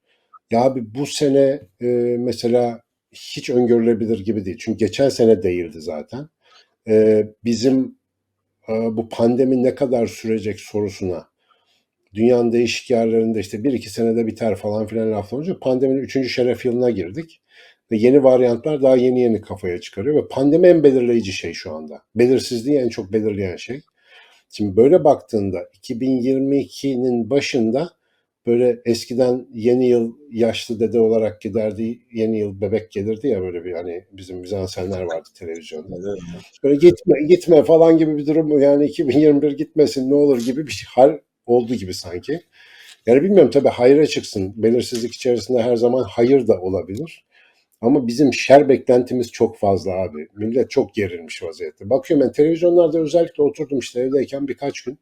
Ya 0.51 0.63
abi 0.63 0.95
bu 0.95 1.07
sene 1.07 1.61
e, 1.81 1.87
mesela 2.19 2.81
hiç 3.13 3.51
öngörülebilir 3.51 4.25
gibi 4.25 4.45
değil. 4.45 4.57
Çünkü 4.61 4.79
geçen 4.79 5.09
sene 5.09 5.43
değildi 5.43 5.81
zaten. 5.81 6.29
E, 6.89 7.27
bizim 7.45 7.99
e, 8.69 8.73
bu 8.73 9.09
pandemi 9.09 9.63
ne 9.63 9.75
kadar 9.75 10.07
sürecek 10.07 10.61
sorusuna 10.61 11.29
dünyanın 12.15 12.53
değişik 12.53 12.91
yerlerinde 12.91 13.41
işte 13.41 13.65
bir 13.65 13.73
iki 13.73 13.91
senede 13.91 14.27
biter 14.27 14.57
falan 14.57 14.87
filan 14.87 15.13
laflar 15.13 15.39
olunca 15.39 15.59
pandeminin 15.59 16.03
üçüncü 16.03 16.29
şeref 16.29 16.65
yılına 16.65 16.91
girdik. 16.91 17.43
Ve 17.91 17.97
yeni 17.97 18.25
varyantlar 18.25 18.83
daha 18.83 18.97
yeni 18.97 19.21
yeni 19.21 19.41
kafaya 19.41 19.81
çıkarıyor. 19.81 20.17
Ve 20.17 20.29
pandemi 20.29 20.67
en 20.67 20.83
belirleyici 20.83 21.33
şey 21.33 21.53
şu 21.53 21.73
anda. 21.73 22.03
Belirsizliği 22.15 22.79
en 22.79 22.89
çok 22.89 23.13
belirleyen 23.13 23.57
şey. 23.57 23.81
Şimdi 24.51 24.77
böyle 24.77 25.05
baktığında 25.05 25.59
2022'nin 25.83 27.31
başında 27.31 27.91
böyle 28.47 28.81
eskiden 28.85 29.47
yeni 29.55 29.89
yıl 29.89 30.13
yaşlı 30.31 30.81
dede 30.81 31.01
olarak 31.01 31.41
giderdi, 31.41 31.99
yeni 32.13 32.39
yıl 32.39 32.61
bebek 32.61 32.91
gelirdi 32.91 33.29
ya 33.29 33.41
böyle 33.41 33.65
bir 33.65 33.73
hani 33.73 34.05
bizim 34.13 34.39
mizansenler 34.39 35.03
vardı 35.03 35.29
televizyonda. 35.39 35.97
Böyle 36.63 36.77
gitme 36.77 37.23
gitme 37.29 37.63
falan 37.63 37.99
gibi 37.99 38.17
bir 38.19 38.27
durum 38.27 38.61
yani 38.61 38.85
2021 38.87 39.53
gitmesin 39.53 40.11
ne 40.11 40.15
olur 40.15 40.39
gibi 40.39 40.67
bir 40.67 40.87
hal 40.89 41.19
oldu 41.47 41.75
gibi 41.75 41.95
sanki. 41.95 42.41
Yani 43.07 43.23
bilmiyorum 43.23 43.51
tabii 43.51 43.69
hayra 43.69 44.07
çıksın. 44.07 44.53
Belirsizlik 44.57 45.15
içerisinde 45.15 45.63
her 45.63 45.77
zaman 45.77 46.05
hayır 46.11 46.49
da 46.49 46.61
olabilir. 46.61 47.25
Ama 47.81 48.07
bizim 48.07 48.33
şer 48.35 48.69
beklentimiz 48.69 49.33
çok 49.33 49.59
fazla 49.59 49.93
abi. 49.93 50.29
Millet 50.35 50.71
çok 50.71 50.95
gerilmiş 50.95 51.43
vaziyette. 51.43 51.91
Bakıyorum 51.91 52.27
ben 52.27 52.33
televizyonlarda 52.33 52.99
özellikle 52.99 53.43
oturdum 53.43 53.79
işte 53.79 54.01
evdeyken 54.01 54.49
birkaç 54.49 54.81
gün. 54.81 54.99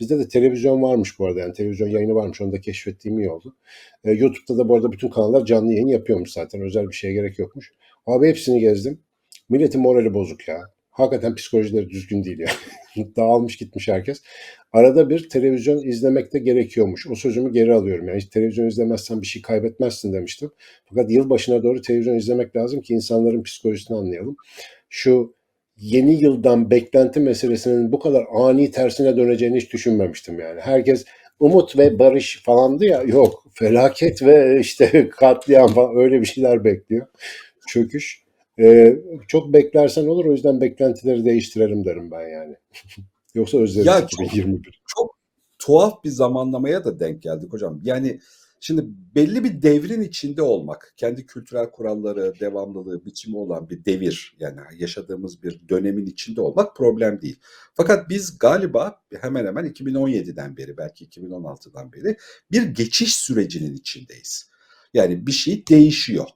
Bizde 0.00 0.18
de 0.18 0.28
televizyon 0.28 0.82
varmış 0.82 1.18
bu 1.18 1.26
arada 1.26 1.40
yani 1.40 1.52
televizyon 1.52 1.88
yayını 1.88 2.14
varmış 2.14 2.40
onu 2.40 2.52
da 2.52 2.60
keşfettiğim 2.60 3.18
iyi 3.18 3.30
oldu. 3.30 3.56
Ee, 4.04 4.10
YouTube'da 4.12 4.58
da 4.58 4.68
bu 4.68 4.76
arada 4.76 4.92
bütün 4.92 5.08
kanallar 5.08 5.44
canlı 5.44 5.72
yayın 5.72 5.88
yapıyormuş 5.88 6.32
zaten 6.32 6.60
özel 6.60 6.88
bir 6.88 6.94
şeye 6.94 7.12
gerek 7.12 7.38
yokmuş. 7.38 7.72
Abi 8.06 8.28
hepsini 8.28 8.60
gezdim. 8.60 9.00
Milletin 9.48 9.80
morali 9.80 10.14
bozuk 10.14 10.48
ya. 10.48 10.73
Hakikaten 10.94 11.34
psikolojileri 11.34 11.90
düzgün 11.90 12.24
değil 12.24 12.38
ya. 12.38 12.48
Dağılmış 13.16 13.56
gitmiş 13.56 13.88
herkes. 13.88 14.22
Arada 14.72 15.10
bir 15.10 15.28
televizyon 15.28 15.88
izlemek 15.88 16.32
de 16.32 16.38
gerekiyormuş. 16.38 17.06
O 17.06 17.14
sözümü 17.14 17.52
geri 17.52 17.74
alıyorum. 17.74 18.08
Yani 18.08 18.20
hiç 18.20 18.28
televizyon 18.28 18.66
izlemezsen 18.66 19.22
bir 19.22 19.26
şey 19.26 19.42
kaybetmezsin 19.42 20.12
demiştim. 20.12 20.50
Fakat 20.84 21.10
yılbaşına 21.10 21.62
doğru 21.62 21.82
televizyon 21.82 22.14
izlemek 22.14 22.56
lazım 22.56 22.80
ki 22.80 22.94
insanların 22.94 23.42
psikolojisini 23.42 23.96
anlayalım. 23.96 24.36
Şu 24.88 25.34
yeni 25.76 26.22
yıldan 26.22 26.70
beklenti 26.70 27.20
meselesinin 27.20 27.92
bu 27.92 27.98
kadar 27.98 28.24
ani 28.34 28.70
tersine 28.70 29.16
döneceğini 29.16 29.56
hiç 29.56 29.72
düşünmemiştim 29.72 30.40
yani. 30.40 30.60
Herkes 30.60 31.04
umut 31.40 31.78
ve 31.78 31.98
barış 31.98 32.42
falandı 32.42 32.84
ya 32.84 33.02
yok 33.02 33.44
felaket 33.54 34.22
ve 34.22 34.60
işte 34.60 35.08
katliam 35.10 35.74
falan 35.74 35.96
öyle 35.96 36.20
bir 36.20 36.26
şeyler 36.26 36.64
bekliyor. 36.64 37.06
Çöküş. 37.68 38.23
Ee, 38.58 38.96
çok 39.28 39.52
beklersen 39.52 40.06
olur 40.06 40.24
o 40.24 40.32
yüzden 40.32 40.60
beklentileri 40.60 41.24
değiştirelim 41.24 41.84
derim 41.84 42.10
ben 42.10 42.28
yani. 42.28 42.56
Yoksa 43.34 43.58
özleriz 43.58 43.86
Ya 43.86 44.00
2021. 44.00 44.82
Çok 44.96 45.18
tuhaf 45.58 46.04
bir 46.04 46.10
zamanlamaya 46.10 46.84
da 46.84 47.00
denk 47.00 47.22
geldik 47.22 47.52
hocam. 47.52 47.80
Yani 47.84 48.20
şimdi 48.60 48.84
belli 49.14 49.44
bir 49.44 49.62
devrin 49.62 50.00
içinde 50.00 50.42
olmak, 50.42 50.94
kendi 50.96 51.26
kültürel 51.26 51.70
kuralları, 51.70 52.32
devamlılığı, 52.40 53.04
biçimi 53.04 53.36
olan 53.36 53.70
bir 53.70 53.84
devir 53.84 54.36
yani 54.38 54.60
yaşadığımız 54.78 55.42
bir 55.42 55.68
dönemin 55.68 56.06
içinde 56.06 56.40
olmak 56.40 56.76
problem 56.76 57.22
değil. 57.22 57.40
Fakat 57.74 58.08
biz 58.08 58.38
galiba 58.38 59.00
hemen 59.20 59.46
hemen 59.46 59.66
2017'den 59.66 60.56
beri 60.56 60.76
belki 60.76 61.06
2016'dan 61.06 61.92
beri 61.92 62.16
bir 62.50 62.62
geçiş 62.62 63.14
sürecinin 63.14 63.74
içindeyiz. 63.74 64.50
Yani 64.94 65.26
bir 65.26 65.32
şey 65.32 65.66
değişiyor. 65.66 66.28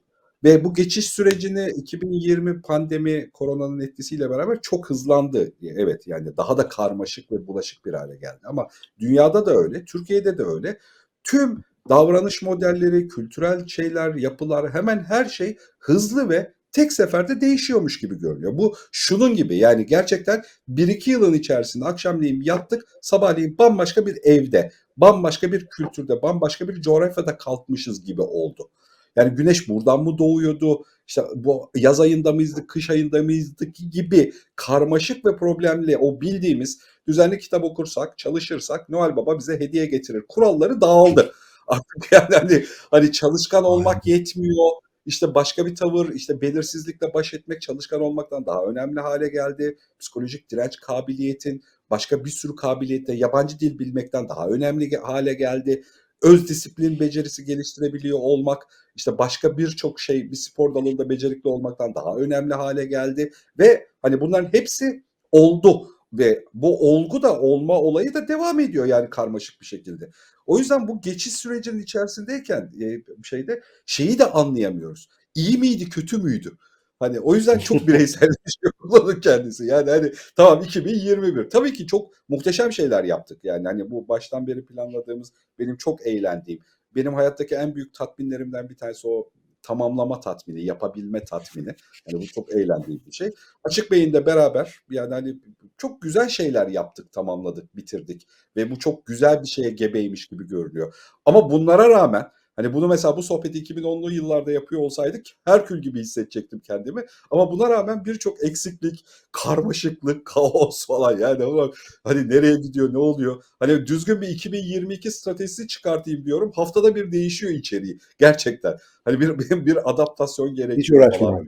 Ve 0.43 0.63
bu 0.63 0.73
geçiş 0.73 1.09
sürecini 1.09 1.69
2020 1.75 2.61
pandemi 2.61 3.31
koronanın 3.31 3.79
etkisiyle 3.79 4.29
beraber 4.29 4.61
çok 4.61 4.89
hızlandı. 4.89 5.51
Evet 5.61 6.07
yani 6.07 6.37
daha 6.37 6.57
da 6.57 6.67
karmaşık 6.67 7.31
ve 7.31 7.47
bulaşık 7.47 7.85
bir 7.85 7.93
hale 7.93 8.15
geldi. 8.15 8.39
Ama 8.43 8.67
dünyada 8.99 9.45
da 9.45 9.55
öyle, 9.55 9.85
Türkiye'de 9.85 10.37
de 10.37 10.43
öyle. 10.43 10.79
Tüm 11.23 11.63
davranış 11.89 12.41
modelleri, 12.41 13.07
kültürel 13.07 13.67
şeyler, 13.67 14.15
yapılar 14.15 14.73
hemen 14.73 15.03
her 15.03 15.25
şey 15.25 15.57
hızlı 15.79 16.29
ve 16.29 16.53
tek 16.71 16.93
seferde 16.93 17.41
değişiyormuş 17.41 17.99
gibi 17.99 18.19
görünüyor. 18.19 18.57
Bu 18.57 18.75
şunun 18.91 19.35
gibi 19.35 19.57
yani 19.57 19.85
gerçekten 19.85 20.43
1-2 20.69 21.09
yılın 21.09 21.33
içerisinde 21.33 21.85
akşamleyin 21.85 22.41
yattık, 22.41 22.83
sabahleyin 23.01 23.57
bambaşka 23.57 24.05
bir 24.05 24.17
evde, 24.23 24.71
bambaşka 24.97 25.51
bir 25.51 25.65
kültürde, 25.65 26.21
bambaşka 26.21 26.67
bir 26.67 26.81
coğrafyada 26.81 27.37
kalkmışız 27.37 28.05
gibi 28.05 28.21
oldu. 28.21 28.69
Yani 29.15 29.35
güneş 29.35 29.69
buradan 29.69 30.03
mı 30.03 30.17
doğuyordu? 30.17 30.85
İşte 31.07 31.23
bu 31.35 31.71
yaz 31.75 31.99
ayında 31.99 32.33
mıyızdık, 32.33 32.69
kış 32.69 32.89
ayında 32.89 33.23
mıyızdık 33.23 33.75
gibi 33.91 34.33
karmaşık 34.55 35.25
ve 35.25 35.37
problemli 35.37 35.97
o 35.97 36.21
bildiğimiz 36.21 36.79
düzenli 37.07 37.39
kitap 37.39 37.63
okursak, 37.63 38.17
çalışırsak 38.17 38.89
Noel 38.89 39.15
Baba 39.15 39.39
bize 39.39 39.59
hediye 39.59 39.85
getirir. 39.85 40.23
Kuralları 40.29 40.81
dağıldı. 40.81 41.33
Artık 41.67 42.11
yani 42.11 42.35
hani, 42.35 42.65
hani 42.91 43.11
çalışkan 43.11 43.63
olmak 43.63 44.05
yetmiyor. 44.05 44.69
İşte 45.05 45.35
başka 45.35 45.65
bir 45.65 45.75
tavır, 45.75 46.09
işte 46.13 46.41
belirsizlikle 46.41 47.13
baş 47.13 47.33
etmek 47.33 47.61
çalışkan 47.61 48.01
olmaktan 48.01 48.45
daha 48.45 48.65
önemli 48.65 48.99
hale 48.99 49.27
geldi. 49.27 49.77
Psikolojik 49.99 50.51
direnç 50.51 50.79
kabiliyetin 50.79 51.63
başka 51.89 52.25
bir 52.25 52.29
sürü 52.29 52.55
kabiliyette 52.55 53.13
yabancı 53.13 53.59
dil 53.59 53.79
bilmekten 53.79 54.29
daha 54.29 54.47
önemli 54.47 54.97
hale 54.97 55.33
geldi 55.33 55.83
öz 56.21 56.49
disiplin 56.49 56.99
becerisi 56.99 57.45
geliştirebiliyor 57.45 58.19
olmak, 58.19 58.63
işte 58.95 59.17
başka 59.17 59.57
birçok 59.57 59.99
şey 59.99 60.31
bir 60.31 60.35
spor 60.35 60.75
dalında 60.75 61.09
becerikli 61.09 61.47
olmaktan 61.47 61.95
daha 61.95 62.15
önemli 62.15 62.53
hale 62.53 62.85
geldi 62.85 63.31
ve 63.59 63.87
hani 64.01 64.21
bunların 64.21 64.53
hepsi 64.53 65.03
oldu 65.31 65.87
ve 66.13 66.45
bu 66.53 66.91
olgu 66.91 67.21
da 67.21 67.39
olma 67.39 67.81
olayı 67.81 68.13
da 68.13 68.27
devam 68.27 68.59
ediyor 68.59 68.85
yani 68.85 69.09
karmaşık 69.09 69.61
bir 69.61 69.65
şekilde. 69.65 70.09
O 70.45 70.59
yüzden 70.59 70.87
bu 70.87 71.01
geçiş 71.01 71.33
sürecinin 71.33 71.81
içerisindeyken 71.81 72.71
e, 72.81 73.03
şeyde 73.23 73.61
şeyi 73.85 74.19
de 74.19 74.25
anlayamıyoruz. 74.25 75.09
İyi 75.35 75.57
miydi, 75.57 75.89
kötü 75.89 76.17
müydü? 76.17 76.57
Hani 76.99 77.19
o 77.19 77.35
yüzden 77.35 77.59
çok 77.59 77.87
bireyselleşiyor 77.87 78.73
kullanım 78.79 79.21
kendisi. 79.21 79.65
Yani 79.65 79.89
hani 79.89 80.11
tamam 80.35 80.63
2021. 80.63 81.49
Tabii 81.49 81.73
ki 81.73 81.87
çok 81.87 82.13
muhteşem 82.29 82.71
şeyler 82.71 83.03
yaptık. 83.03 83.39
Yani 83.43 83.67
hani 83.67 83.91
bu 83.91 84.07
baştan 84.07 84.47
beri 84.47 84.65
planladığımız 84.65 85.33
benim 85.59 85.77
çok 85.77 86.07
eğlendiğim. 86.07 86.59
Benim 86.95 87.13
hayattaki 87.13 87.55
en 87.55 87.75
büyük 87.75 87.93
tatminlerimden 87.93 88.69
bir 88.69 88.77
tanesi 88.77 89.07
o 89.07 89.29
tamamlama 89.61 90.19
tatmini, 90.19 90.65
yapabilme 90.65 91.23
tatmini. 91.23 91.75
Yani 92.07 92.21
bu 92.21 92.27
çok 92.27 92.51
eğlendiğim 92.51 93.01
bir 93.05 93.11
şey. 93.11 93.31
Açık 93.63 93.91
Beyin'de 93.91 94.25
beraber 94.25 94.79
yani 94.89 95.13
hani 95.13 95.35
çok 95.77 96.01
güzel 96.01 96.27
şeyler 96.29 96.67
yaptık, 96.67 97.11
tamamladık, 97.11 97.75
bitirdik 97.75 98.27
ve 98.55 98.71
bu 98.71 98.79
çok 98.79 99.05
güzel 99.05 99.41
bir 99.41 99.47
şeye 99.47 99.69
gebeymiş 99.69 100.27
gibi 100.27 100.47
görünüyor. 100.47 100.95
Ama 101.25 101.51
bunlara 101.51 101.89
rağmen 101.89 102.25
Hani 102.59 102.73
bunu 102.73 102.87
mesela 102.87 103.17
bu 103.17 103.23
sohbeti 103.23 103.63
2010'lu 103.63 104.11
yıllarda 104.11 104.51
yapıyor 104.51 104.81
olsaydık 104.81 105.25
Herkül 105.45 105.81
gibi 105.81 105.99
hissedecektim 105.99 106.59
kendimi. 106.59 107.05
Ama 107.31 107.51
buna 107.51 107.69
rağmen 107.69 108.05
birçok 108.05 108.43
eksiklik, 108.43 109.05
karmaşıklık, 109.31 110.25
kaos 110.33 110.87
falan 110.87 111.19
yani 111.19 111.71
hani 112.03 112.29
nereye 112.29 112.55
gidiyor, 112.55 112.93
ne 112.93 112.97
oluyor? 112.97 113.43
Hani 113.59 113.85
düzgün 113.85 114.21
bir 114.21 114.27
2022 114.27 115.11
stratejisi 115.11 115.67
çıkartayım 115.67 116.25
diyorum. 116.25 116.51
Haftada 116.55 116.95
bir 116.95 117.11
değişiyor 117.11 117.51
içeriği 117.51 117.99
gerçekten. 118.17 118.77
Hani 119.05 119.19
bir 119.19 119.39
bir, 119.39 119.65
bir 119.65 119.89
adaptasyon 119.89 120.55
gerekiyor 120.55 121.11
Hiç 121.11 121.19
falan. 121.19 121.47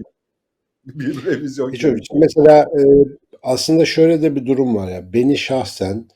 Bir 0.86 1.26
revizyon 1.26 1.72
Hiç 1.72 1.82
gerekiyor. 1.82 2.20
Mesela 2.22 2.62
e, 2.62 2.82
aslında 3.44 3.86
şöyle 3.86 4.22
de 4.22 4.36
bir 4.36 4.46
durum 4.46 4.76
var 4.76 4.92
ya. 4.92 5.14
Beni 5.14 5.38
şahsen 5.38 6.08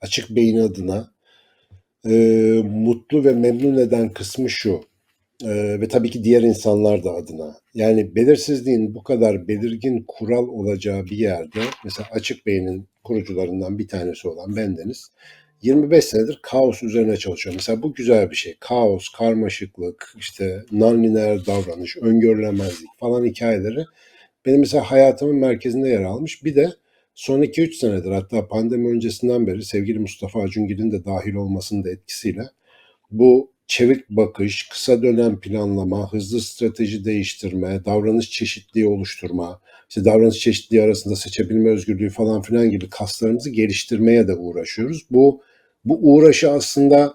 açık 0.00 0.30
beyin 0.30 0.58
adına 0.58 1.17
e, 2.06 2.12
mutlu 2.64 3.24
ve 3.24 3.32
memnun 3.32 3.78
eden 3.78 4.08
kısmı 4.08 4.50
şu. 4.50 4.80
E, 5.44 5.80
ve 5.80 5.88
tabii 5.88 6.10
ki 6.10 6.24
diğer 6.24 6.42
insanlar 6.42 7.04
da 7.04 7.10
adına. 7.10 7.56
Yani 7.74 8.14
belirsizliğin 8.14 8.94
bu 8.94 9.02
kadar 9.02 9.48
belirgin 9.48 10.04
kural 10.08 10.48
olacağı 10.48 11.04
bir 11.04 11.16
yerde 11.16 11.60
mesela 11.84 12.08
Açık 12.12 12.46
Bey'in 12.46 12.88
kurucularından 13.04 13.78
bir 13.78 13.88
tanesi 13.88 14.28
olan 14.28 14.56
bendeniz 14.56 15.10
25 15.62 16.04
senedir 16.04 16.38
kaos 16.42 16.82
üzerine 16.82 17.16
çalışıyor. 17.16 17.54
Mesela 17.54 17.82
bu 17.82 17.94
güzel 17.94 18.30
bir 18.30 18.36
şey. 18.36 18.56
Kaos, 18.60 19.08
karmaşıklık, 19.08 20.14
işte 20.18 20.62
nonlineer 20.72 21.46
davranış, 21.46 21.96
öngörülemezlik 21.96 22.88
falan 23.00 23.24
hikayeleri 23.24 23.84
benim 24.46 24.60
mesela 24.60 24.90
hayatımın 24.90 25.36
merkezinde 25.36 25.88
yer 25.88 26.02
almış. 26.02 26.44
Bir 26.44 26.56
de 26.56 26.72
son 27.18 27.42
2-3 27.42 27.72
senedir 27.72 28.10
hatta 28.10 28.48
pandemi 28.48 28.88
öncesinden 28.88 29.46
beri 29.46 29.64
sevgili 29.64 29.98
Mustafa 29.98 30.42
Acungil'in 30.42 30.92
de 30.92 31.04
dahil 31.04 31.34
olmasının 31.34 31.84
da 31.84 31.90
etkisiyle 31.90 32.42
bu 33.10 33.52
çevik 33.66 34.10
bakış, 34.10 34.68
kısa 34.68 35.02
dönem 35.02 35.40
planlama, 35.40 36.12
hızlı 36.12 36.40
strateji 36.40 37.04
değiştirme, 37.04 37.84
davranış 37.84 38.30
çeşitliliği 38.30 38.86
oluşturma, 38.86 39.60
işte 39.88 40.04
davranış 40.04 40.38
çeşitliliği 40.38 40.84
arasında 40.84 41.16
seçebilme 41.16 41.70
özgürlüğü 41.70 42.10
falan 42.10 42.42
filan 42.42 42.70
gibi 42.70 42.90
kaslarımızı 42.90 43.50
geliştirmeye 43.50 44.28
de 44.28 44.34
uğraşıyoruz. 44.34 45.06
Bu 45.10 45.42
bu 45.84 46.14
uğraşı 46.14 46.50
aslında 46.50 47.14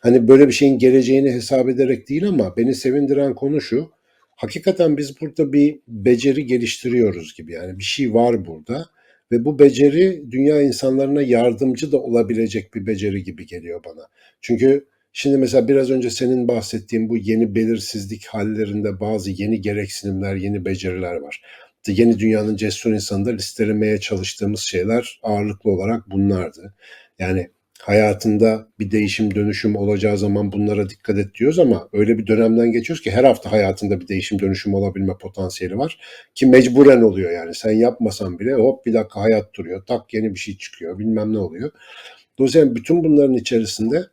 hani 0.00 0.28
böyle 0.28 0.48
bir 0.48 0.52
şeyin 0.52 0.78
geleceğini 0.78 1.32
hesap 1.32 1.68
ederek 1.68 2.08
değil 2.08 2.28
ama 2.28 2.56
beni 2.56 2.74
sevindiren 2.74 3.34
konu 3.34 3.60
şu. 3.60 3.90
Hakikaten 4.36 4.96
biz 4.96 5.20
burada 5.20 5.52
bir 5.52 5.80
beceri 5.88 6.46
geliştiriyoruz 6.46 7.34
gibi. 7.34 7.52
Yani 7.52 7.78
bir 7.78 7.84
şey 7.84 8.14
var 8.14 8.46
burada 8.46 8.86
ve 9.32 9.44
bu 9.44 9.58
beceri 9.58 10.30
dünya 10.30 10.62
insanlarına 10.62 11.22
yardımcı 11.22 11.92
da 11.92 11.98
olabilecek 11.98 12.74
bir 12.74 12.86
beceri 12.86 13.24
gibi 13.24 13.46
geliyor 13.46 13.84
bana. 13.84 14.06
Çünkü 14.40 14.86
şimdi 15.12 15.38
mesela 15.38 15.68
biraz 15.68 15.90
önce 15.90 16.10
senin 16.10 16.48
bahsettiğin 16.48 17.08
bu 17.08 17.16
yeni 17.16 17.54
belirsizlik 17.54 18.26
hallerinde 18.26 19.00
bazı 19.00 19.30
yeni 19.30 19.60
gereksinimler, 19.60 20.36
yeni 20.36 20.64
beceriler 20.64 21.14
var. 21.16 21.42
Yeni 21.88 22.18
dünyanın 22.18 22.56
cesur 22.56 22.92
insanında 22.92 23.30
listelemeye 23.30 24.00
çalıştığımız 24.00 24.60
şeyler 24.60 25.20
ağırlıklı 25.22 25.70
olarak 25.70 26.10
bunlardı. 26.10 26.74
Yani 27.18 27.50
hayatında 27.80 28.68
bir 28.78 28.90
değişim 28.90 29.34
dönüşüm 29.34 29.76
olacağı 29.76 30.18
zaman 30.18 30.52
bunlara 30.52 30.90
dikkat 30.90 31.18
et 31.18 31.34
diyoruz 31.34 31.58
ama 31.58 31.88
öyle 31.92 32.18
bir 32.18 32.26
dönemden 32.26 32.72
geçiyoruz 32.72 33.02
ki 33.02 33.10
her 33.10 33.24
hafta 33.24 33.52
hayatında 33.52 34.00
bir 34.00 34.08
değişim 34.08 34.38
dönüşüm 34.38 34.74
olabilme 34.74 35.12
potansiyeli 35.20 35.78
var 35.78 35.98
ki 36.34 36.46
mecburen 36.46 37.02
oluyor 37.02 37.30
yani 37.30 37.54
sen 37.54 37.70
yapmasan 37.70 38.38
bile 38.38 38.54
hop 38.54 38.86
bir 38.86 38.94
dakika 38.94 39.20
hayat 39.20 39.54
duruyor 39.54 39.86
tak 39.86 40.14
yeni 40.14 40.34
bir 40.34 40.38
şey 40.38 40.56
çıkıyor 40.56 40.98
bilmem 40.98 41.32
ne 41.32 41.38
oluyor. 41.38 41.70
Dolayısıyla 42.38 42.74
bütün 42.76 43.04
bunların 43.04 43.34
içerisinde 43.34 44.04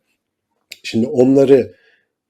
şimdi 0.82 1.06
onları 1.06 1.74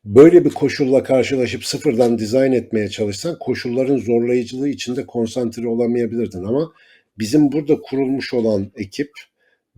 böyle 0.05 0.45
bir 0.45 0.51
koşulla 0.51 1.03
karşılaşıp 1.03 1.65
sıfırdan 1.65 2.19
dizayn 2.19 2.53
etmeye 2.53 2.89
çalışsan 2.89 3.39
koşulların 3.39 3.97
zorlayıcılığı 3.97 4.69
içinde 4.69 5.07
konsantre 5.07 5.69
olamayabilirdin 5.69 6.45
ama 6.45 6.73
bizim 7.19 7.53
burada 7.53 7.81
kurulmuş 7.81 8.35
olan 8.35 8.73
ekip 8.77 9.11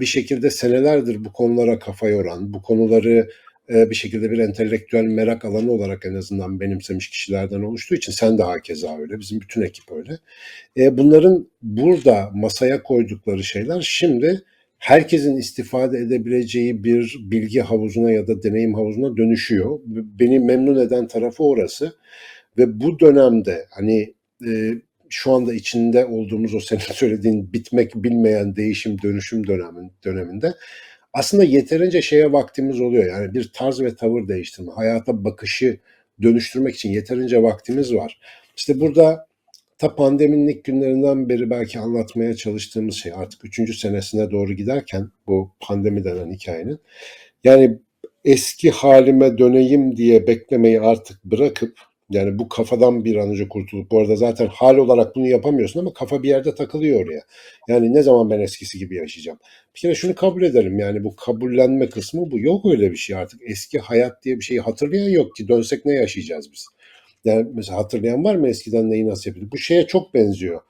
bir 0.01 0.07
şekilde 0.07 0.51
senelerdir 0.51 1.25
bu 1.25 1.33
konulara 1.33 1.79
kafa 1.79 2.09
yoran, 2.09 2.53
bu 2.53 2.63
konuları 2.63 3.31
e, 3.75 3.91
bir 3.91 3.95
şekilde 3.95 4.31
bir 4.31 4.39
entelektüel 4.39 5.05
merak 5.05 5.45
alanı 5.45 5.73
olarak 5.73 6.07
en 6.07 6.15
azından 6.15 6.61
benimsemiş 6.61 7.11
kişilerden 7.11 7.63
oluştuğu 7.63 7.95
için 7.95 8.13
sen 8.13 8.39
de 8.39 8.43
hakeza 8.43 8.99
öyle, 8.99 9.21
bizim 9.21 9.41
bütün 9.41 9.63
ekip 9.63 9.93
öyle. 9.93 10.19
E, 10.77 10.99
bunların 10.99 11.49
burada 11.63 12.31
masaya 12.35 12.83
koydukları 12.83 13.45
şeyler 13.45 13.81
şimdi 13.81 14.43
herkesin 14.79 15.37
istifade 15.37 15.99
edebileceği 15.99 16.85
bir 16.85 17.17
bilgi 17.21 17.61
havuzuna 17.61 18.11
ya 18.11 18.27
da 18.27 18.43
deneyim 18.43 18.75
havuzuna 18.75 19.17
dönüşüyor. 19.17 19.81
Beni 19.87 20.39
memnun 20.39 20.81
eden 20.81 21.09
tarafı 21.09 21.45
orası 21.45 21.93
ve 22.59 22.81
bu 22.81 23.01
dönemde 23.01 23.67
hani 23.71 24.15
e, 24.47 24.73
şu 25.11 25.33
anda 25.33 25.55
içinde 25.55 26.07
olduğumuz 26.07 26.55
o 26.55 26.61
senin 26.61 26.81
söylediğin 26.93 27.53
bitmek 27.53 27.95
bilmeyen 27.95 28.57
değişim 28.57 29.03
dönüşüm 29.03 29.47
dönemin, 29.47 29.93
döneminde 30.05 30.55
aslında 31.13 31.45
yeterince 31.45 32.03
şeye 32.03 32.33
vaktimiz 32.33 32.81
oluyor. 32.81 33.05
Yani 33.07 33.35
bir 33.35 33.51
tarz 33.53 33.81
ve 33.81 33.97
tavır 33.97 34.29
değiştirme, 34.29 34.73
hayata 34.73 35.25
bakışı 35.25 35.81
dönüştürmek 36.23 36.75
için 36.75 36.91
yeterince 36.91 37.43
vaktimiz 37.43 37.95
var. 37.95 38.21
İşte 38.57 38.81
burada 38.81 39.27
ta 39.79 39.95
pandeminin 39.97 40.49
ilk 40.49 40.65
günlerinden 40.65 41.29
beri 41.29 41.51
belki 41.51 41.79
anlatmaya 41.79 42.37
çalıştığımız 42.37 42.95
şey 42.95 43.13
artık 43.17 43.45
üçüncü 43.45 43.75
senesine 43.75 44.31
doğru 44.31 44.53
giderken 44.53 45.11
bu 45.27 45.51
pandemi 45.61 46.05
denen 46.05 46.33
hikayenin 46.33 46.79
yani 47.45 47.79
eski 48.25 48.71
halime 48.71 49.39
döneyim 49.39 49.97
diye 49.97 50.27
beklemeyi 50.27 50.81
artık 50.81 51.25
bırakıp 51.25 51.79
yani 52.11 52.39
bu 52.39 52.49
kafadan 52.49 53.05
bir 53.05 53.17
an 53.17 53.31
önce 53.31 53.49
kurtulup 53.49 53.91
bu 53.91 53.99
arada 53.99 54.17
zaten 54.17 54.47
hal 54.47 54.77
olarak 54.77 55.17
bunu 55.17 55.27
yapamıyorsun 55.27 55.81
ama 55.81 55.93
kafa 55.93 56.23
bir 56.23 56.29
yerde 56.29 56.55
takılıyor 56.55 57.07
oraya. 57.07 57.23
Yani 57.69 57.95
ne 57.95 58.03
zaman 58.03 58.31
ben 58.31 58.41
eskisi 58.41 58.79
gibi 58.79 58.97
yaşayacağım? 58.97 59.39
Bir 59.75 59.81
kere 59.81 59.95
şunu 59.95 60.15
kabul 60.15 60.43
edelim 60.43 60.79
yani 60.79 61.05
bu 61.05 61.17
kabullenme 61.17 61.89
kısmı 61.89 62.31
bu. 62.31 62.41
Yok 62.41 62.67
öyle 62.67 62.91
bir 62.91 62.97
şey 62.97 63.17
artık. 63.17 63.41
Eski 63.47 63.79
hayat 63.79 64.25
diye 64.25 64.39
bir 64.39 64.45
şeyi 64.45 64.61
hatırlayan 64.61 65.09
yok 65.09 65.37
ki. 65.37 65.49
Dönsek 65.49 65.85
ne 65.85 65.93
yaşayacağız 65.93 66.53
biz? 66.53 66.67
Yani 67.25 67.47
mesela 67.55 67.79
hatırlayan 67.79 68.25
var 68.25 68.35
mı 68.35 68.49
eskiden 68.49 68.91
neyi 68.91 69.09
nasıl 69.09 69.31
yapıyorduk? 69.31 69.53
Bu 69.53 69.59
şeye 69.59 69.87
çok 69.87 70.15
benziyor. 70.15 70.61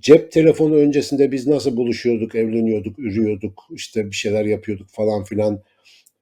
Cep 0.00 0.32
telefonu 0.32 0.74
öncesinde 0.76 1.32
biz 1.32 1.46
nasıl 1.46 1.76
buluşuyorduk, 1.76 2.34
evleniyorduk, 2.34 2.98
ürüyorduk, 2.98 3.62
işte 3.72 4.06
bir 4.06 4.16
şeyler 4.16 4.44
yapıyorduk 4.44 4.88
falan 4.90 5.24
filan. 5.24 5.62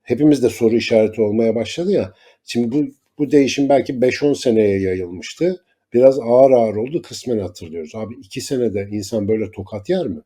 Hepimiz 0.02 0.42
de 0.42 0.48
soru 0.48 0.76
işareti 0.76 1.22
olmaya 1.22 1.54
başladı 1.54 1.92
ya. 1.92 2.14
Şimdi 2.44 2.72
bu 2.72 2.90
bu 3.20 3.30
değişim 3.30 3.68
belki 3.68 3.92
5-10 3.92 4.34
seneye 4.34 4.80
yayılmıştı. 4.80 5.64
Biraz 5.92 6.18
ağır 6.18 6.50
ağır 6.50 6.76
oldu 6.76 7.02
kısmen 7.02 7.38
hatırlıyoruz. 7.38 7.94
Abi 7.94 8.14
iki 8.14 8.40
senede 8.40 8.88
insan 8.90 9.28
böyle 9.28 9.50
tokat 9.50 9.88
yer 9.88 10.06
mi? 10.06 10.20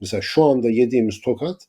Mesela 0.00 0.20
şu 0.20 0.44
anda 0.44 0.70
yediğimiz 0.70 1.20
tokat 1.20 1.66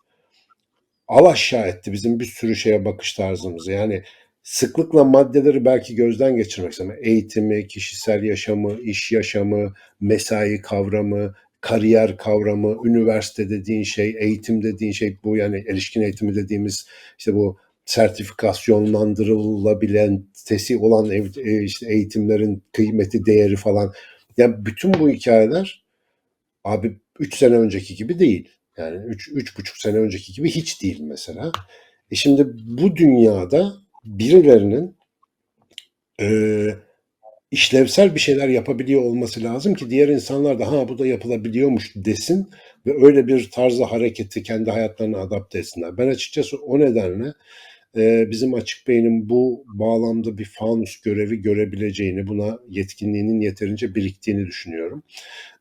al 1.07 1.25
aşağı 1.25 1.67
etti 1.67 1.91
bizim 1.91 2.19
bir 2.19 2.25
sürü 2.25 2.55
şeye 2.55 2.85
bakış 2.85 3.13
tarzımızı. 3.13 3.71
Yani 3.71 4.03
sıklıkla 4.43 5.03
maddeleri 5.03 5.65
belki 5.65 5.95
gözden 5.95 6.35
geçirmek 6.35 6.71
istedim. 6.71 6.95
Eğitimi, 7.01 7.67
kişisel 7.67 8.23
yaşamı, 8.23 8.81
iş 8.81 9.11
yaşamı, 9.11 9.73
mesai 10.01 10.61
kavramı, 10.61 11.33
kariyer 11.61 12.17
kavramı, 12.17 12.87
üniversite 12.87 13.49
dediğin 13.49 13.83
şey, 13.83 14.15
eğitim 14.19 14.63
dediğin 14.63 14.91
şey 14.91 15.17
bu 15.23 15.37
yani 15.37 15.63
erişkin 15.67 16.01
eğitimi 16.01 16.35
dediğimiz 16.35 16.85
işte 17.17 17.35
bu 17.35 17.57
sertifikasyonlandırılabilen 17.91 20.25
tesi 20.45 20.77
olan 20.77 21.11
ev, 21.11 21.25
e, 21.37 21.63
işte 21.63 21.93
eğitimlerin 21.93 22.63
kıymeti, 22.73 23.25
değeri 23.25 23.55
falan. 23.55 23.93
Yani 24.37 24.65
bütün 24.65 24.93
bu 24.93 25.09
hikayeler 25.09 25.85
abi 26.63 26.97
3 27.19 27.37
sene 27.37 27.55
önceki 27.55 27.95
gibi 27.95 28.19
değil. 28.19 28.49
Yani 28.77 28.97
3 29.07 29.29
üç, 29.29 29.57
buçuk 29.57 29.77
sene 29.77 29.97
önceki 29.97 30.33
gibi 30.33 30.49
hiç 30.49 30.81
değil 30.81 31.01
mesela. 31.01 31.51
E 32.11 32.15
şimdi 32.15 32.47
bu 32.53 32.95
dünyada 32.95 33.73
birilerinin 34.05 34.95
e, 36.21 36.27
işlevsel 37.51 38.15
bir 38.15 38.19
şeyler 38.19 38.47
yapabiliyor 38.47 39.01
olması 39.01 39.43
lazım 39.43 39.73
ki 39.73 39.89
diğer 39.89 40.07
insanlar 40.07 40.59
da 40.59 40.71
ha 40.71 40.87
bu 40.87 40.97
da 40.97 41.07
yapılabiliyormuş 41.07 41.91
desin 41.95 42.49
ve 42.85 43.05
öyle 43.05 43.27
bir 43.27 43.51
tarzda 43.51 43.91
hareketi 43.91 44.43
kendi 44.43 44.71
hayatlarına 44.71 45.17
adapte 45.17 45.59
etsinler. 45.59 45.97
Ben 45.97 46.07
açıkçası 46.07 46.57
o 46.57 46.79
nedenle 46.79 47.33
e, 47.97 48.31
bizim 48.31 48.53
açık 48.53 48.87
beynin 48.87 49.29
bu 49.29 49.65
bağlamda 49.67 50.37
bir 50.37 50.45
fanus 50.45 51.01
görevi 51.01 51.41
görebileceğini, 51.41 52.27
buna 52.27 52.59
yetkinliğinin 52.69 53.41
yeterince 53.41 53.95
biriktiğini 53.95 54.45
düşünüyorum. 54.47 55.03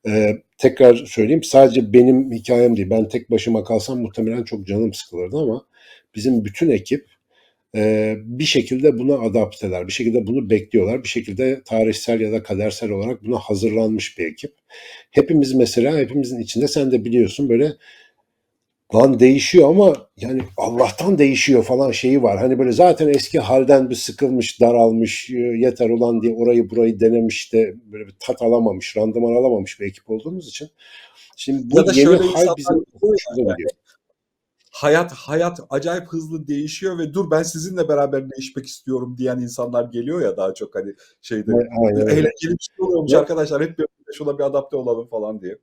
E, 0.09 0.37
tekrar 0.59 0.95
söyleyeyim 0.95 1.43
sadece 1.43 1.93
benim 1.93 2.33
hikayem 2.33 2.77
değil. 2.77 2.91
Ben 2.91 3.09
tek 3.09 3.31
başıma 3.31 3.65
kalsam 3.65 4.01
muhtemelen 4.01 4.45
çok 4.45 4.67
canım 4.67 4.95
sıkılırdı 4.95 5.39
ama 5.39 5.67
bizim 6.15 6.45
bütün 6.45 6.71
ekip 6.71 7.07
e, 7.77 8.15
bir 8.25 8.45
şekilde 8.45 8.99
buna 8.99 9.15
adapteler, 9.15 9.87
bir 9.87 9.93
şekilde 9.93 10.27
bunu 10.27 10.51
bekliyorlar, 10.51 11.03
bir 11.05 11.09
şekilde 11.09 11.63
tarihsel 11.65 12.21
ya 12.21 12.33
da 12.33 12.43
kadersel 12.43 12.91
olarak 12.91 13.25
buna 13.25 13.39
hazırlanmış 13.39 14.19
bir 14.19 14.27
ekip. 14.27 14.55
Hepimiz 15.11 15.55
mesela 15.55 15.99
hepimizin 15.99 16.41
içinde 16.41 16.69
sen 16.69 16.93
de 16.93 17.05
biliyorsun 17.05 17.49
böyle 17.49 17.73
lan 18.95 19.21
değişiyor 19.21 19.69
ama 19.69 19.95
yani 20.17 20.43
Allah'tan 20.57 21.19
değişiyor 21.19 21.65
falan 21.65 21.91
şeyi 21.91 22.23
var. 22.23 22.39
Hani 22.39 22.59
böyle 22.59 22.73
zaten 22.73 23.09
eski 23.09 23.39
halden 23.39 23.91
bir 23.91 23.95
sıkılmış, 23.95 24.61
daralmış, 24.61 25.31
yeter 25.31 25.91
olan 25.91 26.23
diye 26.23 26.35
orayı 26.35 26.71
burayı 26.71 27.01
denemiş 27.01 27.53
de 27.53 27.75
böyle 27.93 28.07
bir 28.07 28.15
tat 28.21 28.43
alamamış, 28.43 28.97
randıman 28.97 29.33
alamamış 29.33 29.81
bir 29.81 29.87
ekip 29.87 30.11
olduğumuz 30.11 30.49
için. 30.49 30.69
Şimdi 31.37 31.71
bu 31.71 31.79
Ya 31.79 31.87
da 31.87 31.93
yeni 31.93 32.05
şöyle 32.05 32.23
hal 32.23 32.57
bizim 32.57 32.77
hoşumuza 32.77 33.19
yani. 33.37 33.49
gidiyor. 33.49 33.71
Hayat 34.71 35.13
hayat 35.13 35.61
acayip 35.71 36.09
hızlı 36.09 36.49
değişiyor 36.49 36.99
ve 36.99 37.15
dur 37.15 37.31
ben 37.31 37.43
sizinle 37.43 37.89
beraber 37.89 38.31
değişmek 38.31 38.67
istiyorum 38.67 39.17
diyen 39.19 39.39
insanlar 39.39 39.85
geliyor 39.85 40.21
ya 40.23 40.37
daha 40.37 40.55
çok 40.55 40.75
hani 40.75 40.95
şeyde 41.23 41.53
Aynen 41.85 42.01
eğlenceli 42.01 42.53
bir 42.53 42.69
şey 42.77 42.87
oluyormuş 42.87 43.13
arkadaşlar 43.13 43.63
hep 43.63 43.79
birlikte 43.79 44.13
şuna 44.15 44.39
bir 44.39 44.45
adapte 44.45 44.77
olalım 44.77 45.09
falan 45.09 45.43
diye. 45.43 45.59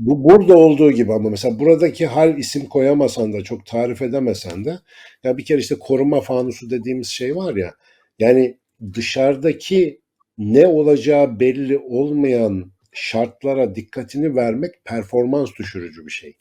Bu 0.00 0.24
burada 0.24 0.56
olduğu 0.56 0.92
gibi 0.92 1.12
ama 1.12 1.30
mesela 1.30 1.58
buradaki 1.58 2.06
hal 2.06 2.38
isim 2.38 2.66
koyamasan 2.66 3.32
da 3.32 3.44
çok 3.44 3.66
tarif 3.66 4.02
edemesen 4.02 4.64
de 4.64 4.78
ya 5.24 5.38
bir 5.38 5.44
kere 5.44 5.58
işte 5.58 5.74
koruma 5.80 6.20
fanusu 6.20 6.70
dediğimiz 6.70 7.08
şey 7.08 7.36
var 7.36 7.56
ya 7.56 7.74
yani 8.18 8.58
dışarıdaki 8.94 10.00
ne 10.38 10.66
olacağı 10.66 11.40
belli 11.40 11.78
olmayan 11.78 12.72
şartlara 12.92 13.74
dikkatini 13.74 14.36
vermek 14.36 14.84
performans 14.84 15.50
düşürücü 15.58 16.06
bir 16.06 16.12
şey. 16.12 16.36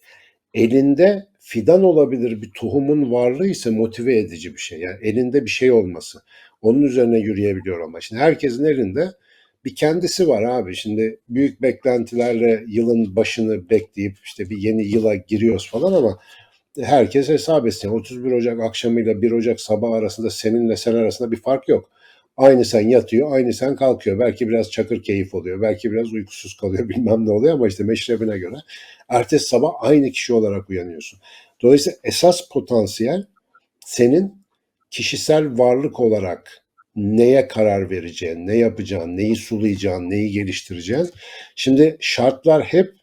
Elinde 0.53 1.27
fidan 1.39 1.83
olabilir 1.83 2.41
bir 2.41 2.51
tohumun 2.51 3.11
varlığı 3.11 3.47
ise 3.47 3.69
motive 3.69 4.17
edici 4.17 4.53
bir 4.53 4.59
şey. 4.59 4.79
Yani 4.79 4.97
elinde 5.01 5.45
bir 5.45 5.49
şey 5.49 5.71
olması. 5.71 6.19
Onun 6.61 6.81
üzerine 6.81 7.19
yürüyebiliyor 7.19 7.79
ama. 7.79 8.01
Şimdi 8.01 8.21
herkesin 8.21 8.65
elinde 8.65 9.11
bir 9.65 9.75
kendisi 9.75 10.27
var 10.27 10.43
abi. 10.43 10.75
Şimdi 10.75 11.19
büyük 11.29 11.61
beklentilerle 11.61 12.63
yılın 12.67 13.15
başını 13.15 13.69
bekleyip 13.69 14.17
işte 14.25 14.49
bir 14.49 14.57
yeni 14.57 14.85
yıla 14.85 15.15
giriyoruz 15.15 15.69
falan 15.69 15.93
ama 15.93 16.19
herkes 16.79 17.29
hesap 17.29 17.67
etsin. 17.67 17.89
31 17.89 18.31
Ocak 18.31 18.59
akşamıyla 18.59 19.21
1 19.21 19.31
Ocak 19.31 19.61
sabah 19.61 19.91
arasında 19.91 20.29
seninle 20.29 20.75
sen 20.75 20.95
arasında 20.95 21.31
bir 21.31 21.41
fark 21.41 21.69
yok. 21.69 21.89
Aynı 22.37 22.65
sen 22.65 22.89
yatıyor, 22.89 23.31
aynı 23.31 23.53
sen 23.53 23.75
kalkıyor. 23.75 24.19
Belki 24.19 24.49
biraz 24.49 24.71
çakır 24.71 25.03
keyif 25.03 25.33
oluyor, 25.35 25.61
belki 25.61 25.91
biraz 25.91 26.13
uykusuz 26.13 26.57
kalıyor 26.57 26.89
bilmem 26.89 27.25
ne 27.25 27.31
oluyor 27.31 27.53
ama 27.53 27.67
işte 27.67 27.83
meşrebine 27.83 28.37
göre. 28.37 28.55
Ertesi 29.09 29.45
sabah 29.47 29.71
aynı 29.79 30.11
kişi 30.11 30.33
olarak 30.33 30.69
uyanıyorsun. 30.69 31.19
Dolayısıyla 31.61 31.99
esas 32.03 32.49
potansiyel 32.49 33.25
senin 33.85 34.39
kişisel 34.91 35.57
varlık 35.57 35.99
olarak 35.99 36.58
neye 36.95 37.47
karar 37.47 37.89
vereceğin, 37.89 38.47
ne 38.47 38.57
yapacağın, 38.57 39.17
neyi 39.17 39.35
sulayacağın, 39.35 40.09
neyi 40.09 40.31
geliştireceğin. 40.31 41.09
Şimdi 41.55 41.97
şartlar 41.99 42.63
hep 42.63 42.93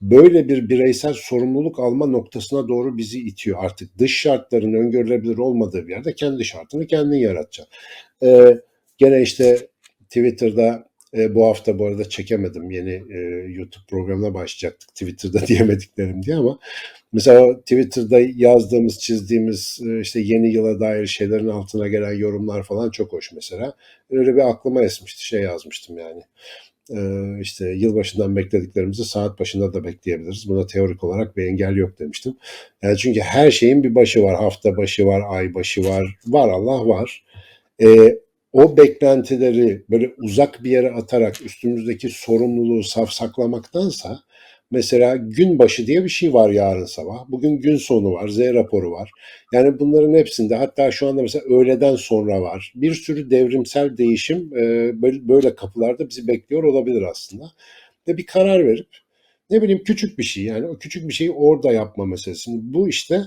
böyle 0.00 0.48
bir 0.48 0.68
bireysel 0.68 1.12
sorumluluk 1.12 1.78
alma 1.78 2.06
noktasına 2.06 2.68
doğru 2.68 2.96
bizi 2.96 3.20
itiyor. 3.20 3.58
Artık 3.64 3.98
dış 3.98 4.20
şartların 4.20 4.72
öngörülebilir 4.72 5.38
olmadığı 5.38 5.86
bir 5.86 5.92
yerde 5.92 6.14
kendi 6.14 6.44
şartını 6.44 6.86
kendin 6.86 7.18
yaratacaksın. 7.18 7.74
Ee, 8.22 8.58
gene 8.98 9.22
işte 9.22 9.68
Twitter'da 10.04 10.87
e, 11.16 11.34
bu 11.34 11.46
hafta 11.46 11.78
bu 11.78 11.86
arada 11.86 12.08
çekemedim. 12.08 12.70
Yeni 12.70 13.02
e, 13.10 13.18
YouTube 13.48 13.84
programına 13.88 14.34
başlayacaktık 14.34 14.88
Twitter'da 14.88 15.46
diyemediklerim 15.46 16.22
diye 16.22 16.36
ama 16.36 16.58
mesela 17.12 17.60
Twitter'da 17.60 18.20
yazdığımız, 18.36 18.98
çizdiğimiz 18.98 19.80
e, 19.86 20.00
işte 20.00 20.20
yeni 20.20 20.52
yıla 20.52 20.80
dair 20.80 21.06
şeylerin 21.06 21.48
altına 21.48 21.88
gelen 21.88 22.12
yorumlar 22.12 22.62
falan 22.62 22.90
çok 22.90 23.12
hoş 23.12 23.32
mesela. 23.32 23.74
Öyle 24.10 24.36
bir 24.36 24.50
aklıma 24.50 24.82
esmişti. 24.82 25.26
Şey 25.26 25.42
yazmıştım 25.42 25.98
yani. 25.98 26.22
E, 26.90 27.00
işte 27.40 27.70
yılbaşından 27.70 28.36
beklediklerimizi 28.36 29.04
saat 29.04 29.40
başında 29.40 29.74
da 29.74 29.84
bekleyebiliriz. 29.84 30.48
Buna 30.48 30.66
teorik 30.66 31.04
olarak 31.04 31.36
bir 31.36 31.46
engel 31.46 31.76
yok 31.76 31.98
demiştim. 31.98 32.36
Yani 32.82 32.96
çünkü 32.96 33.20
her 33.20 33.50
şeyin 33.50 33.82
bir 33.82 33.94
başı 33.94 34.22
var. 34.22 34.36
Hafta 34.36 34.76
başı 34.76 35.06
var, 35.06 35.22
ay 35.28 35.54
başı 35.54 35.84
var. 35.84 36.18
Var 36.26 36.48
Allah 36.48 36.88
var. 36.88 37.24
E, 37.82 38.18
o 38.52 38.76
beklentileri 38.76 39.84
böyle 39.90 40.14
uzak 40.18 40.64
bir 40.64 40.70
yere 40.70 40.90
atarak 40.90 41.42
üstümüzdeki 41.42 42.08
sorumluluğu 42.08 42.82
safsaklamaktansa 42.82 44.20
mesela 44.70 45.16
gün 45.16 45.58
başı 45.58 45.86
diye 45.86 46.04
bir 46.04 46.08
şey 46.08 46.34
var 46.34 46.50
yarın 46.50 46.84
sabah. 46.84 47.28
Bugün 47.28 47.60
gün 47.60 47.76
sonu 47.76 48.12
var, 48.12 48.28
Z 48.28 48.38
raporu 48.40 48.90
var. 48.90 49.10
Yani 49.52 49.78
bunların 49.80 50.14
hepsinde 50.14 50.54
hatta 50.56 50.90
şu 50.90 51.08
anda 51.08 51.22
mesela 51.22 51.44
öğleden 51.44 51.96
sonra 51.96 52.42
var. 52.42 52.72
Bir 52.76 52.94
sürü 52.94 53.30
devrimsel 53.30 53.96
değişim 53.96 54.56
e, 54.56 54.92
böyle, 55.02 55.54
kapılarda 55.54 56.08
bizi 56.08 56.28
bekliyor 56.28 56.64
olabilir 56.64 57.02
aslında. 57.02 57.44
Ve 58.08 58.16
bir 58.16 58.26
karar 58.26 58.66
verip 58.66 58.88
ne 59.50 59.62
bileyim 59.62 59.84
küçük 59.84 60.18
bir 60.18 60.22
şey 60.22 60.44
yani 60.44 60.66
o 60.66 60.78
küçük 60.78 61.08
bir 61.08 61.12
şeyi 61.14 61.30
orada 61.30 61.72
yapma 61.72 62.06
meselesi. 62.06 62.50
Bu 62.54 62.88
işte 62.88 63.22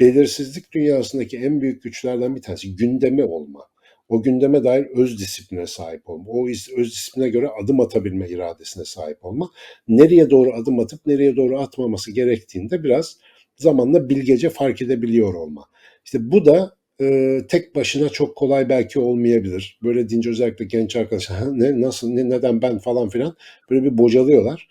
belirsizlik 0.00 0.72
dünyasındaki 0.72 1.38
en 1.38 1.60
büyük 1.60 1.82
güçlerden 1.82 2.36
bir 2.36 2.42
tanesi 2.42 2.76
gündemi 2.76 3.24
olma 3.24 3.71
o 4.12 4.22
gündeme 4.22 4.64
dair 4.64 4.86
öz 4.86 5.18
disipline 5.18 5.66
sahip 5.66 6.10
olma, 6.10 6.24
o 6.28 6.48
öz 6.48 6.90
disipline 6.92 7.28
göre 7.28 7.48
adım 7.62 7.80
atabilme 7.80 8.28
iradesine 8.28 8.84
sahip 8.84 9.24
olma, 9.24 9.50
nereye 9.88 10.30
doğru 10.30 10.54
adım 10.54 10.78
atıp 10.78 11.06
nereye 11.06 11.36
doğru 11.36 11.60
atmaması 11.60 12.12
gerektiğinde 12.12 12.84
biraz 12.84 13.16
zamanla 13.56 14.08
bilgece 14.08 14.50
fark 14.50 14.82
edebiliyor 14.82 15.34
olma. 15.34 15.64
İşte 16.04 16.32
bu 16.32 16.44
da 16.44 16.76
e, 17.00 17.38
tek 17.48 17.74
başına 17.74 18.08
çok 18.08 18.36
kolay 18.36 18.68
belki 18.68 18.98
olmayabilir. 18.98 19.78
Böyle 19.82 20.08
deyince 20.08 20.30
özellikle 20.30 20.64
genç 20.64 20.96
arkadaşlar 20.96 21.58
ne 21.58 21.80
nasıl 21.80 22.08
ne 22.08 22.30
neden 22.30 22.62
ben 22.62 22.78
falan 22.78 23.08
filan 23.08 23.36
böyle 23.70 23.84
bir 23.84 23.98
bocalıyorlar. 23.98 24.68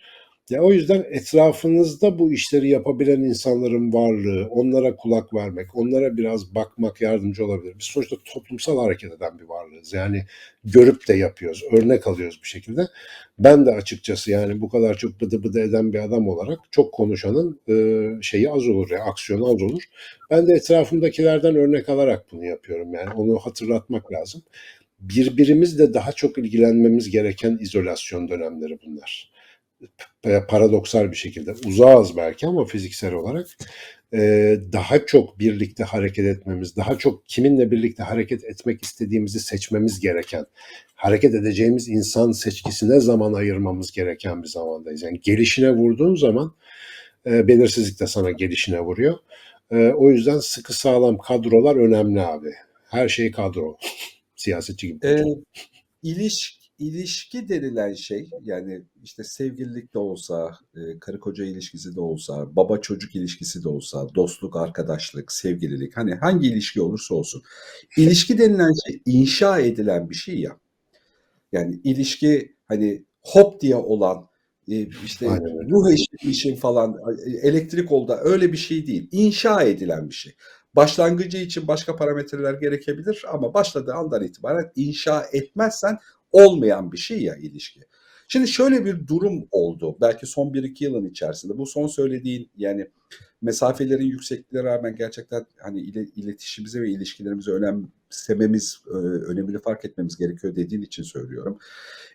Ya 0.51 0.61
o 0.61 0.73
yüzden 0.73 1.05
etrafınızda 1.09 2.19
bu 2.19 2.33
işleri 2.33 2.69
yapabilen 2.69 3.21
insanların 3.21 3.93
varlığı, 3.93 4.47
onlara 4.49 4.95
kulak 4.95 5.33
vermek, 5.33 5.75
onlara 5.75 6.17
biraz 6.17 6.55
bakmak 6.55 7.01
yardımcı 7.01 7.45
olabilir. 7.45 7.75
Biz 7.79 7.85
sonuçta 7.85 8.15
toplumsal 8.25 8.83
hareket 8.83 9.13
eden 9.13 9.39
bir 9.39 9.43
varlığız. 9.43 9.93
Yani 9.93 10.25
görüp 10.63 11.07
de 11.07 11.13
yapıyoruz, 11.13 11.63
örnek 11.71 12.07
alıyoruz 12.07 12.39
bir 12.43 12.47
şekilde. 12.47 12.87
Ben 13.39 13.65
de 13.65 13.71
açıkçası 13.71 14.31
yani 14.31 14.61
bu 14.61 14.69
kadar 14.69 14.97
çok 14.97 15.21
bıdı 15.21 15.43
bıdı 15.43 15.59
eden 15.61 15.93
bir 15.93 15.99
adam 15.99 16.27
olarak 16.27 16.59
çok 16.71 16.93
konuşanın 16.93 17.59
e, 17.69 18.07
şeyi 18.21 18.49
az 18.49 18.67
olur 18.67 18.89
ya, 18.89 19.03
aksiyonu 19.03 19.45
az 19.45 19.61
olur. 19.61 19.83
Ben 20.29 20.47
de 20.47 20.53
etrafımdakilerden 20.53 21.55
örnek 21.55 21.89
alarak 21.89 22.25
bunu 22.31 22.45
yapıyorum. 22.45 22.93
Yani 22.93 23.09
onu 23.13 23.39
hatırlatmak 23.39 24.11
lazım. 24.11 24.41
Birbirimizle 24.99 25.93
daha 25.93 26.11
çok 26.11 26.37
ilgilenmemiz 26.37 27.09
gereken 27.09 27.57
izolasyon 27.61 28.29
dönemleri 28.29 28.79
bunlar 28.85 29.31
paradoksal 30.23 31.11
bir 31.11 31.15
şekilde 31.15 31.53
uzağız 31.65 32.17
belki 32.17 32.47
ama 32.47 32.65
fiziksel 32.65 33.13
olarak 33.13 33.47
e, 34.13 34.19
daha 34.73 35.05
çok 35.05 35.39
birlikte 35.39 35.83
hareket 35.83 36.25
etmemiz, 36.25 36.75
daha 36.75 36.97
çok 36.97 37.25
kiminle 37.25 37.71
birlikte 37.71 38.03
hareket 38.03 38.43
etmek 38.43 38.83
istediğimizi 38.83 39.39
seçmemiz 39.39 39.99
gereken, 39.99 40.45
hareket 40.95 41.35
edeceğimiz 41.35 41.89
insan 41.89 42.31
seçkisine 42.31 42.99
zaman 42.99 43.33
ayırmamız 43.33 43.91
gereken 43.91 44.43
bir 44.43 44.47
zamandayız. 44.47 45.01
Yani 45.01 45.21
gelişine 45.21 45.71
vurduğun 45.71 46.15
zaman 46.15 46.55
e, 47.25 47.47
belirsizlik 47.47 47.99
de 47.99 48.07
sana 48.07 48.31
gelişine 48.31 48.79
vuruyor. 48.79 49.17
E, 49.71 49.75
o 49.87 50.11
yüzden 50.11 50.39
sıkı 50.39 50.73
sağlam 50.73 51.17
kadrolar 51.17 51.75
önemli 51.75 52.21
abi. 52.21 52.53
Her 52.89 53.09
şey 53.09 53.31
kadro. 53.31 53.77
Siyasetçi 54.35 54.87
gibi. 54.87 55.07
Ee, 55.07 55.23
iliş, 56.03 56.59
ilişki 56.81 57.49
denilen 57.49 57.93
şey 57.93 58.29
yani 58.41 58.81
işte 59.03 59.23
sevgililik 59.23 59.93
de 59.93 59.99
olsa, 59.99 60.57
e, 60.75 60.99
karı 60.99 61.19
koca 61.19 61.45
ilişkisi 61.45 61.95
de 61.95 61.99
olsa, 61.99 62.55
baba 62.55 62.77
çocuk 62.77 63.15
ilişkisi 63.15 63.63
de 63.63 63.69
olsa, 63.69 64.07
dostluk, 64.15 64.55
arkadaşlık, 64.55 65.31
sevgililik 65.31 65.97
hani 65.97 66.15
hangi 66.15 66.47
ilişki 66.47 66.81
olursa 66.81 67.15
olsun. 67.15 67.41
İlişki 67.97 68.37
denilen 68.37 68.73
şey 68.87 69.01
inşa 69.05 69.59
edilen 69.59 70.09
bir 70.09 70.15
şey 70.15 70.39
ya. 70.39 70.57
Yani 71.51 71.81
ilişki 71.83 72.55
hani 72.67 73.05
hop 73.21 73.61
diye 73.61 73.75
olan 73.75 74.27
e, 74.67 74.87
işte 75.05 75.29
Aynen 75.29 75.69
ruh 75.69 75.91
eşi 75.91 76.29
için 76.29 76.55
falan 76.55 76.97
e, 77.25 77.47
elektrik 77.47 77.91
oldu 77.91 78.17
öyle 78.21 78.51
bir 78.51 78.57
şey 78.57 78.87
değil. 78.87 79.09
İnşa 79.11 79.63
edilen 79.63 80.09
bir 80.09 80.15
şey. 80.15 80.35
Başlangıcı 80.75 81.37
için 81.37 81.67
başka 81.67 81.95
parametreler 81.95 82.53
gerekebilir 82.53 83.25
ama 83.33 83.53
başladığı 83.53 83.93
andan 83.93 84.23
itibaren 84.23 84.71
inşa 84.75 85.25
etmezsen 85.33 85.97
olmayan 86.31 86.91
bir 86.91 86.97
şey 86.97 87.23
ya 87.23 87.35
ilişki. 87.35 87.81
Şimdi 88.27 88.47
şöyle 88.47 88.85
bir 88.85 89.07
durum 89.07 89.47
oldu. 89.51 89.97
Belki 90.01 90.25
son 90.25 90.47
1-2 90.47 90.83
yılın 90.83 91.05
içerisinde. 91.05 91.57
Bu 91.57 91.65
son 91.65 91.87
söylediğin 91.87 92.49
yani 92.57 92.87
mesafelerin 93.41 94.05
yüksekliğine 94.05 94.69
rağmen 94.69 94.95
gerçekten 94.95 95.45
hani 95.59 95.79
ile, 95.79 96.05
iletişimimize 96.15 96.81
ve 96.81 96.89
ilişkilerimize 96.89 97.51
önemsememiz, 97.51 98.81
e, 98.87 98.97
önemini 98.97 99.59
fark 99.59 99.85
etmemiz 99.85 100.17
gerekiyor 100.17 100.55
dediğin 100.55 100.81
için 100.81 101.03
söylüyorum. 101.03 101.59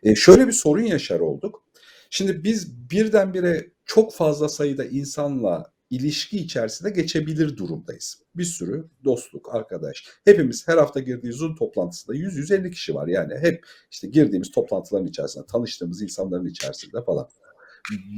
E, 0.03 0.15
şöyle 0.15 0.47
bir 0.47 0.53
sorun 0.53 0.83
yaşar 0.83 1.21
olduk. 1.21 1.63
Şimdi 2.11 2.45
biz 2.45 2.91
birdenbire 2.91 3.71
çok 3.85 4.15
fazla 4.15 4.49
sayıda 4.49 4.85
insanla 4.85 5.73
ilişki 5.91 6.39
içerisinde 6.39 6.91
geçebilir 6.91 7.57
durumdayız. 7.57 8.23
Bir 8.35 8.45
sürü 8.45 8.89
dostluk, 9.05 9.55
arkadaş. 9.55 10.05
Hepimiz 10.25 10.69
her 10.69 10.77
hafta 10.77 11.01
girdiği 11.01 11.33
Zoom 11.33 11.57
toplantısında 11.57 12.17
100-150 12.17 12.71
kişi 12.71 12.95
var. 12.95 13.09
Yani 13.09 13.35
hep 13.39 13.67
işte 13.91 14.09
girdiğimiz 14.09 14.51
toplantıların 14.51 15.07
içerisinde, 15.07 15.47
tanıştığımız 15.47 16.03
insanların 16.03 16.47
içerisinde 16.47 17.05
falan. 17.05 17.29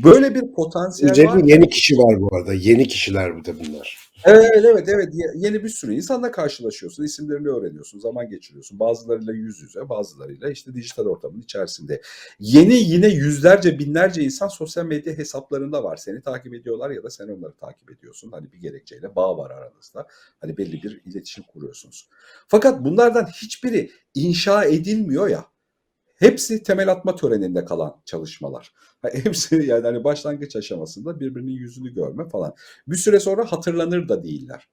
Böyle 0.04 0.34
bir 0.34 0.52
potansiyel 0.52 1.12
Üzerinde 1.12 1.32
var. 1.32 1.44
yeni 1.44 1.68
kişi 1.68 1.94
var 1.94 2.20
bu 2.20 2.36
arada. 2.36 2.54
Yeni 2.54 2.88
kişiler 2.88 3.36
bu 3.36 3.44
da 3.44 3.58
bunlar. 3.58 4.07
Evet 4.24 4.50
evet 4.64 4.88
evet 4.88 5.14
Ye- 5.14 5.32
yeni 5.36 5.64
bir 5.64 5.68
sürü 5.68 5.94
insanla 5.94 6.30
karşılaşıyorsun, 6.30 7.04
isimlerini 7.04 7.48
öğreniyorsun, 7.48 7.98
zaman 7.98 8.28
geçiriyorsun. 8.28 8.78
Bazılarıyla 8.78 9.32
yüz 9.32 9.60
yüze, 9.62 9.88
bazılarıyla 9.88 10.50
işte 10.50 10.74
dijital 10.74 11.06
ortamın 11.06 11.40
içerisinde. 11.40 12.02
Yeni 12.40 12.74
yine 12.74 13.08
yüzlerce, 13.08 13.78
binlerce 13.78 14.22
insan 14.22 14.48
sosyal 14.48 14.84
medya 14.86 15.12
hesaplarında 15.18 15.84
var. 15.84 15.96
Seni 15.96 16.22
takip 16.22 16.54
ediyorlar 16.54 16.90
ya 16.90 17.02
da 17.02 17.10
sen 17.10 17.28
onları 17.28 17.52
takip 17.52 17.90
ediyorsun. 17.90 18.30
Hani 18.32 18.52
bir 18.52 18.58
gerekçeyle 18.58 19.16
bağ 19.16 19.38
var 19.38 19.50
aranızda. 19.50 20.06
Hani 20.40 20.56
belli 20.56 20.82
bir 20.82 21.00
iletişim 21.04 21.44
kuruyorsunuz. 21.44 22.08
Fakat 22.48 22.84
bunlardan 22.84 23.26
hiçbiri 23.26 23.90
inşa 24.14 24.64
edilmiyor 24.64 25.28
ya. 25.28 25.44
Hepsi 26.18 26.62
temel 26.62 26.92
atma 26.92 27.16
töreninde 27.16 27.64
kalan 27.64 28.02
çalışmalar. 28.04 28.72
Hepsi 29.12 29.54
yani 29.54 29.82
hani 29.82 30.04
başlangıç 30.04 30.56
aşamasında 30.56 31.20
birbirinin 31.20 31.52
yüzünü 31.52 31.94
görme 31.94 32.28
falan. 32.28 32.54
Bir 32.88 32.96
süre 32.96 33.20
sonra 33.20 33.52
hatırlanır 33.52 34.08
da 34.08 34.22
değiller. 34.24 34.68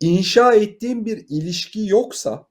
İnşa 0.00 0.54
ettiğin 0.54 1.04
bir 1.04 1.26
ilişki 1.28 1.86
yoksa 1.86 2.46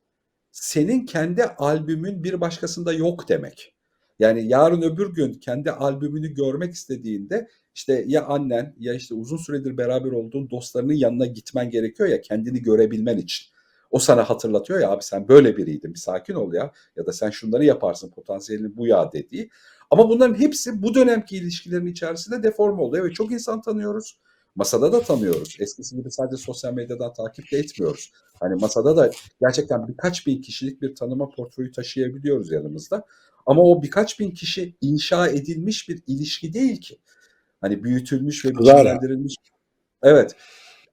senin 0.51 1.05
kendi 1.05 1.43
albümün 1.43 2.23
bir 2.23 2.41
başkasında 2.41 2.93
yok 2.93 3.29
demek. 3.29 3.75
Yani 4.19 4.47
yarın 4.47 4.81
öbür 4.81 5.13
gün 5.13 5.33
kendi 5.33 5.71
albümünü 5.71 6.33
görmek 6.33 6.73
istediğinde 6.73 7.47
işte 7.75 8.03
ya 8.07 8.25
annen 8.25 8.75
ya 8.79 8.93
işte 8.93 9.15
uzun 9.15 9.37
süredir 9.37 9.77
beraber 9.77 10.11
olduğun 10.11 10.49
dostlarının 10.49 10.93
yanına 10.93 11.25
gitmen 11.25 11.69
gerekiyor 11.69 12.09
ya 12.09 12.21
kendini 12.21 12.61
görebilmen 12.61 13.17
için. 13.17 13.47
O 13.91 13.99
sana 13.99 14.29
hatırlatıyor 14.29 14.79
ya 14.79 14.89
abi 14.89 15.03
sen 15.03 15.27
böyle 15.27 15.57
biriydin 15.57 15.93
bir 15.93 15.99
sakin 15.99 16.33
ol 16.33 16.53
ya 16.53 16.71
ya 16.95 17.05
da 17.05 17.13
sen 17.13 17.29
şunları 17.29 17.65
yaparsın 17.65 18.11
potansiyelin 18.11 18.77
bu 18.77 18.87
ya 18.87 19.11
dediği. 19.11 19.49
Ama 19.89 20.09
bunların 20.09 20.39
hepsi 20.39 20.83
bu 20.83 20.93
dönemki 20.93 21.37
ilişkilerin 21.37 21.85
içerisinde 21.85 22.43
deforme 22.43 22.81
oluyor. 22.81 23.05
Evet 23.05 23.15
çok 23.15 23.31
insan 23.31 23.61
tanıyoruz. 23.61 24.17
Masada 24.55 24.93
da 24.93 25.01
tanıyoruz. 25.01 25.55
Eskisi 25.59 25.95
gibi 25.95 26.11
sadece 26.11 26.37
sosyal 26.37 26.73
medyadan 26.73 27.13
takip 27.13 27.51
de 27.51 27.57
etmiyoruz. 27.57 28.11
Hani 28.39 28.55
masada 28.55 28.97
da 28.97 29.11
gerçekten 29.41 29.87
birkaç 29.87 30.27
bin 30.27 30.41
kişilik 30.41 30.81
bir 30.81 30.95
tanıma 30.95 31.29
portföyü 31.29 31.71
taşıyabiliyoruz 31.71 32.51
yanımızda. 32.51 33.05
Ama 33.45 33.61
o 33.61 33.83
birkaç 33.83 34.19
bin 34.19 34.31
kişi 34.31 34.75
inşa 34.81 35.27
edilmiş 35.27 35.89
bir 35.89 36.03
ilişki 36.07 36.53
değil 36.53 36.81
ki. 36.81 36.97
Hani 37.61 37.83
büyütülmüş 37.83 38.45
ve 38.45 38.49
biçimlendirilmiş. 38.49 39.35
Evet. 40.03 40.35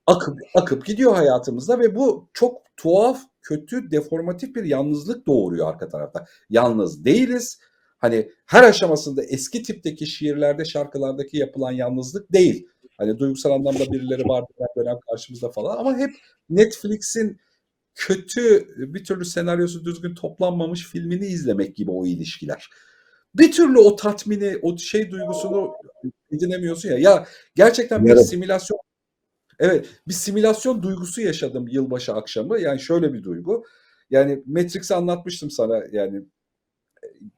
Akıp, 0.06 0.38
akıp 0.54 0.86
gidiyor 0.86 1.14
hayatımızda 1.14 1.78
ve 1.78 1.94
bu 1.94 2.28
çok 2.34 2.67
tuhaf, 2.78 3.20
kötü, 3.42 3.90
deformatif 3.90 4.54
bir 4.54 4.64
yalnızlık 4.64 5.26
doğuruyor 5.26 5.68
arka 5.72 5.88
tarafta. 5.88 6.26
Yalnız 6.50 7.04
değiliz. 7.04 7.58
Hani 7.98 8.30
her 8.46 8.62
aşamasında 8.62 9.24
eski 9.24 9.62
tipteki 9.62 10.06
şiirlerde, 10.06 10.64
şarkılardaki 10.64 11.36
yapılan 11.36 11.72
yalnızlık 11.72 12.32
değil. 12.32 12.68
Hani 12.98 13.18
duygusal 13.18 13.50
anlamda 13.50 13.92
birileri 13.92 14.28
vardı 14.28 14.46
her 14.58 14.84
dönem 14.84 14.96
karşımızda 15.10 15.50
falan 15.50 15.76
ama 15.76 15.98
hep 15.98 16.10
Netflix'in 16.50 17.40
kötü 17.94 18.68
bir 18.94 19.04
türlü 19.04 19.24
senaryosu 19.24 19.84
düzgün 19.84 20.14
toplanmamış 20.14 20.86
filmini 20.86 21.26
izlemek 21.26 21.76
gibi 21.76 21.90
o 21.90 22.06
ilişkiler. 22.06 22.68
Bir 23.34 23.52
türlü 23.52 23.78
o 23.78 23.96
tatmini, 23.96 24.58
o 24.62 24.76
şey 24.76 25.10
duygusunu 25.10 25.72
edinemiyorsun 26.32 26.88
ya. 26.88 26.98
Ya 26.98 27.26
gerçekten 27.54 28.06
bir 28.06 28.16
simülasyon 28.16 28.78
Evet, 29.58 29.86
bir 30.08 30.12
simülasyon 30.14 30.82
duygusu 30.82 31.20
yaşadım 31.20 31.68
yılbaşı 31.68 32.12
akşamı. 32.12 32.60
Yani 32.60 32.80
şöyle 32.80 33.12
bir 33.12 33.22
duygu. 33.24 33.64
Yani 34.10 34.42
Matrix'i 34.46 34.94
anlatmıştım 34.94 35.50
sana 35.50 35.84
yani 35.92 36.22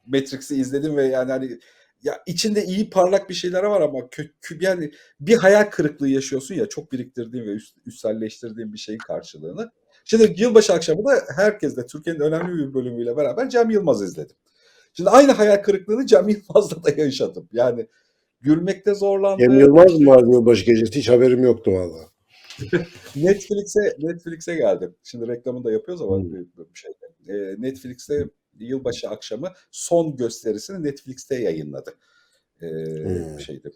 Matrix'i 0.07 0.57
izledim 0.57 0.97
ve 0.97 1.05
yani 1.05 1.31
hani 1.33 1.59
ya 2.03 2.23
içinde 2.27 2.65
iyi 2.65 2.91
parlak 2.91 3.29
bir 3.29 3.35
şeyler 3.35 3.63
var 3.63 3.81
ama 3.81 3.99
kö- 3.99 4.31
kö- 4.43 4.65
yani 4.65 4.91
bir 5.21 5.37
hayal 5.37 5.65
kırıklığı 5.71 6.09
yaşıyorsun 6.09 6.55
ya 6.55 6.67
çok 6.69 6.93
biriktirdiğin 6.93 7.45
ve 7.45 7.51
üst, 7.51 7.77
üstselleştirdiğin 7.87 8.73
bir 8.73 8.79
şeyin 8.79 8.99
karşılığını. 8.99 9.71
Şimdi 10.05 10.35
yılbaşı 10.37 10.73
akşamı 10.73 11.05
da 11.05 11.23
herkes 11.37 11.77
de 11.77 11.87
Türkiye'nin 11.87 12.21
önemli 12.21 12.59
bir 12.69 12.75
bölümüyle 12.75 13.17
beraber 13.17 13.51
Cem 13.51 13.71
Yılmaz 13.71 14.03
izledim. 14.03 14.37
Şimdi 14.93 15.11
aynı 15.11 15.33
hayal 15.33 15.63
kırıklığını 15.63 16.07
Cem 16.07 16.29
Yılmaz'la 16.29 16.85
da 16.85 16.91
yaşadım. 17.03 17.49
Yani 17.53 17.87
gülmekte 18.41 18.95
zorlandım. 18.95 19.39
Cem 19.39 19.61
Yılmaz 19.61 20.01
mı 20.01 20.07
vardı 20.07 20.31
yılbaşı 20.33 20.65
gecesi? 20.65 20.99
Hiç 20.99 21.09
haberim 21.09 21.43
yoktu 21.43 21.73
valla. 21.73 22.11
Netflix'e 23.17 23.97
Netflix'e 23.99 24.55
geldim. 24.55 24.95
Şimdi 25.05 25.29
reklamını 25.29 25.65
da 25.65 25.73
yapıyoruz 25.73 26.03
ama 26.03 26.17
Hmm. 26.17 26.33
bir, 26.33 26.47
şey. 26.75 26.91
Ee, 27.29 27.55
Netflix'te 27.59 28.29
yılbaşı 28.59 29.09
akşamı 29.09 29.49
son 29.71 30.17
gösterisini 30.17 30.85
Netflix'te 30.85 31.35
yayınladı. 31.35 31.95
Ee, 32.63 32.67
Hmm. 32.67 33.41
şeydi. 33.41 33.71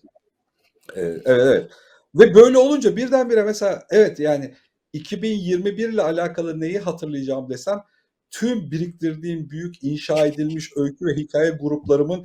Ee, 0.96 1.00
evet 1.00 1.24
evet. 1.26 1.70
Ve 2.14 2.34
böyle 2.34 2.58
olunca 2.58 2.96
birdenbire 2.96 3.42
mesela 3.42 3.82
evet 3.90 4.20
yani 4.20 4.54
2021 4.92 5.88
ile 5.88 6.02
alakalı 6.02 6.60
neyi 6.60 6.78
hatırlayacağım 6.78 7.48
desem 7.50 7.82
tüm 8.30 8.70
biriktirdiğim 8.70 9.50
büyük 9.50 9.84
inşa 9.84 10.26
edilmiş 10.26 10.70
öykü 10.76 11.06
ve 11.06 11.14
hikaye 11.14 11.50
gruplarımın 11.50 12.24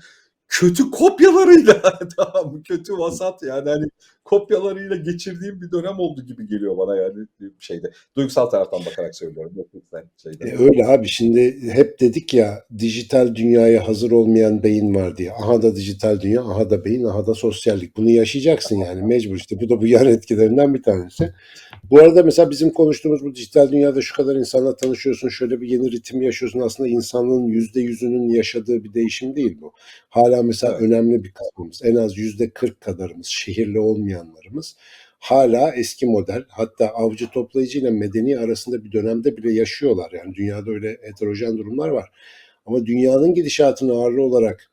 kötü 0.49 0.91
kopyalarıyla 0.91 1.81
tamam? 2.17 2.63
Kötü 2.63 2.93
vasat 2.93 3.43
yani 3.43 3.69
hani 3.69 3.85
kopyalarıyla 4.25 4.95
geçirdiğim 4.95 5.61
bir 5.61 5.71
dönem 5.71 5.99
oldu 5.99 6.25
gibi 6.25 6.47
geliyor 6.47 6.77
bana 6.77 6.95
yani 6.95 7.27
şeyde. 7.59 7.91
Duygusal 8.15 8.45
taraftan 8.45 8.85
bakarak 8.85 9.15
söylüyorum. 9.15 9.53
Netflix'ten 9.55 10.03
şeyde. 10.23 10.49
E 10.49 10.57
öyle 10.63 10.87
abi 10.87 11.07
şimdi 11.07 11.71
hep 11.73 11.99
dedik 11.99 12.33
ya 12.33 12.63
dijital 12.77 13.35
dünyaya 13.35 13.87
hazır 13.87 14.11
olmayan 14.11 14.63
beyin 14.63 14.95
var 14.95 15.17
diye. 15.17 15.31
Aha 15.31 15.61
da 15.61 15.75
dijital 15.75 16.21
dünya, 16.21 16.41
aha 16.41 16.69
da 16.69 16.85
beyin, 16.85 17.03
aha 17.03 17.27
da 17.27 17.33
sosyallik. 17.33 17.97
Bunu 17.97 18.09
yaşayacaksın 18.09 18.75
yani 18.75 19.01
mecbur 19.01 19.35
işte. 19.35 19.59
Bu 19.61 19.69
da 19.69 19.81
bu 19.81 19.87
yan 19.87 20.07
etkilerinden 20.07 20.73
bir 20.73 20.83
tanesi. 20.83 21.33
Bu 21.83 21.99
arada 21.99 22.23
mesela 22.23 22.49
bizim 22.49 22.69
konuştuğumuz 22.69 23.23
bu 23.23 23.35
dijital 23.35 23.71
dünyada 23.71 24.01
şu 24.01 24.15
kadar 24.15 24.35
insanla 24.35 24.75
tanışıyorsun, 24.75 25.29
şöyle 25.29 25.61
bir 25.61 25.69
yeni 25.69 25.91
ritim 25.91 26.21
yaşıyorsun. 26.21 26.59
Aslında 26.59 26.89
insanlığın 26.89 27.47
yüzde 27.47 27.81
yüzünün 27.81 28.29
yaşadığı 28.29 28.83
bir 28.83 28.93
değişim 28.93 29.35
değil 29.35 29.57
bu. 29.61 29.73
Hala 30.09 30.43
mesela 30.43 30.73
Evet. 30.73 30.81
önemli 30.81 31.23
bir 31.23 31.31
kısmımız, 31.31 31.81
en 31.83 31.95
az 31.95 32.17
yüzde 32.17 32.49
kırk 32.49 32.81
kadarımız, 32.81 33.27
şehirli 33.27 33.79
olmayanlarımız 33.79 34.75
hala 35.19 35.75
eski 35.75 36.05
model 36.05 36.45
hatta 36.49 36.87
avcı 36.87 37.29
toplayıcı 37.29 37.79
ile 37.79 37.91
medeni 37.91 38.39
arasında 38.39 38.83
bir 38.83 38.91
dönemde 38.91 39.37
bile 39.37 39.53
yaşıyorlar. 39.53 40.11
Yani 40.11 40.35
dünyada 40.35 40.71
öyle 40.71 40.97
heterojen 41.01 41.57
durumlar 41.57 41.89
var. 41.89 42.09
Ama 42.65 42.85
dünyanın 42.85 43.33
gidişatını 43.33 43.91
ağırlı 43.93 44.21
olarak 44.23 44.69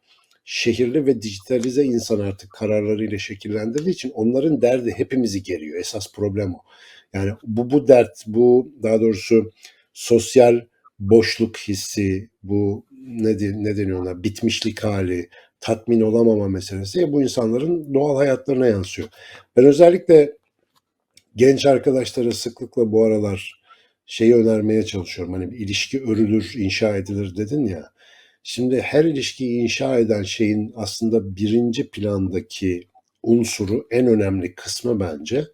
şehirli 0.48 1.06
ve 1.06 1.22
dijitalize 1.22 1.84
insan 1.84 2.20
artık 2.20 2.50
kararlarıyla 2.50 3.18
şekillendirdiği 3.18 3.94
için 3.94 4.10
onların 4.10 4.62
derdi 4.62 4.94
hepimizi 4.96 5.42
geriyor. 5.42 5.80
Esas 5.80 6.12
problem 6.12 6.54
o. 6.54 6.58
Yani 7.12 7.32
bu 7.42 7.70
bu 7.70 7.88
dert, 7.88 8.24
bu 8.26 8.72
daha 8.82 9.00
doğrusu 9.00 9.50
sosyal 9.92 10.60
boşluk 10.98 11.56
hissi, 11.56 12.30
bu 12.42 12.86
ne, 13.06 13.36
ne 13.38 13.76
deniyor 13.76 14.00
ona, 14.00 14.22
bitmişlik 14.22 14.84
hali, 14.84 15.28
tatmin 15.60 16.00
olamama 16.00 16.48
meselesi 16.48 17.12
bu 17.12 17.22
insanların 17.22 17.94
doğal 17.94 18.16
hayatlarına 18.16 18.66
yansıyor. 18.66 19.08
Ben 19.56 19.64
özellikle 19.64 20.32
genç 21.36 21.66
arkadaşlara 21.66 22.32
sıklıkla 22.32 22.92
bu 22.92 23.04
aralar 23.04 23.62
şeyi 24.06 24.34
önermeye 24.34 24.82
çalışıyorum. 24.82 25.34
Hani 25.34 25.50
bir 25.50 25.58
ilişki 25.58 26.02
örülür, 26.02 26.52
inşa 26.56 26.96
edilir 26.96 27.36
dedin 27.36 27.66
ya. 27.66 27.95
Şimdi 28.48 28.80
her 28.80 29.04
ilişkiyi 29.04 29.62
inşa 29.62 29.98
eden 29.98 30.22
şeyin 30.22 30.72
aslında 30.76 31.36
birinci 31.36 31.90
plandaki 31.90 32.88
unsuru, 33.22 33.86
en 33.90 34.06
önemli 34.06 34.54
kısmı 34.54 35.00
bence 35.00 35.44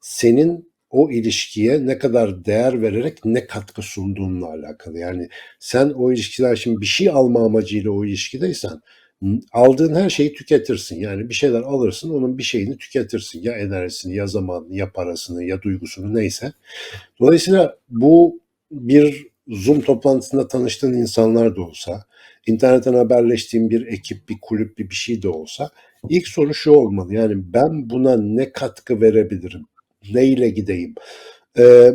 senin 0.00 0.72
o 0.90 1.10
ilişkiye 1.10 1.86
ne 1.86 1.98
kadar 1.98 2.44
değer 2.44 2.82
vererek 2.82 3.24
ne 3.24 3.46
katkı 3.46 3.82
sunduğunla 3.82 4.46
alakalı. 4.46 4.98
Yani 4.98 5.28
sen 5.58 5.90
o 5.90 6.12
ilişkiden 6.12 6.54
şimdi 6.54 6.80
bir 6.80 6.86
şey 6.86 7.08
alma 7.08 7.44
amacıyla 7.44 7.90
o 7.90 8.04
ilişkideysen 8.04 8.80
aldığın 9.52 9.94
her 9.94 10.10
şeyi 10.10 10.32
tüketirsin. 10.34 11.00
Yani 11.00 11.28
bir 11.28 11.34
şeyler 11.34 11.60
alırsın, 11.60 12.10
onun 12.10 12.38
bir 12.38 12.42
şeyini 12.42 12.78
tüketirsin. 12.78 13.42
Ya 13.42 13.52
enerjisini, 13.52 14.16
ya 14.16 14.26
zamanını, 14.26 14.76
ya 14.76 14.92
parasını, 14.92 15.44
ya 15.44 15.62
duygusunu 15.62 16.14
neyse. 16.14 16.52
Dolayısıyla 17.20 17.76
bu 17.88 18.40
bir 18.70 19.28
Zoom 19.48 19.80
toplantısında 19.80 20.48
tanıştığın 20.48 20.92
insanlar 20.92 21.56
da 21.56 21.62
olsa, 21.62 22.04
internetten 22.46 22.94
haberleştiğin 22.94 23.70
bir 23.70 23.86
ekip, 23.86 24.28
bir 24.28 24.38
kulüp, 24.42 24.78
bir 24.78 24.90
bir 24.90 24.94
şey 24.94 25.22
de 25.22 25.28
olsa 25.28 25.70
ilk 26.08 26.28
soru 26.28 26.54
şu 26.54 26.70
olmalı. 26.70 27.14
Yani 27.14 27.34
ben 27.52 27.90
buna 27.90 28.16
ne 28.16 28.52
katkı 28.52 29.00
verebilirim? 29.00 29.64
Neyle 30.14 30.48
gideyim? 30.50 30.94
Ee, 31.58 31.92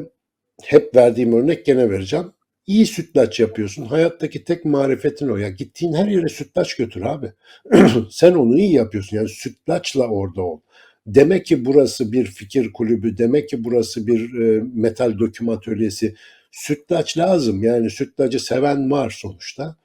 hep 0.63 0.95
verdiğim 0.95 1.33
örnek 1.33 1.65
gene 1.65 1.89
vereceğim. 1.89 2.25
İyi 2.67 2.85
sütlaç 2.85 3.39
yapıyorsun. 3.39 3.85
Hayattaki 3.85 4.43
tek 4.43 4.65
marifetin 4.65 5.27
o. 5.27 5.37
Ya 5.37 5.49
gittiğin 5.49 5.93
her 5.93 6.07
yere 6.07 6.29
sütlaç 6.29 6.75
götür 6.75 7.01
abi. 7.01 7.31
Sen 8.11 8.33
onu 8.33 8.59
iyi 8.59 8.73
yapıyorsun. 8.73 9.17
Yani 9.17 9.29
sütlaçla 9.29 10.07
orada 10.07 10.41
ol. 10.41 10.59
Demek 11.07 11.45
ki 11.45 11.65
burası 11.65 12.11
bir 12.11 12.25
fikir 12.25 12.73
kulübü, 12.73 13.17
demek 13.17 13.49
ki 13.49 13.63
burası 13.63 14.07
bir 14.07 14.39
e, 14.41 14.63
metal 14.73 15.19
döküm 15.19 15.49
atölyesi. 15.49 16.15
Sütlaç 16.53 17.17
lazım. 17.17 17.63
Yani 17.63 17.89
sütlacı 17.89 18.39
seven 18.39 18.91
var 18.91 19.09
sonuçta. 19.09 19.75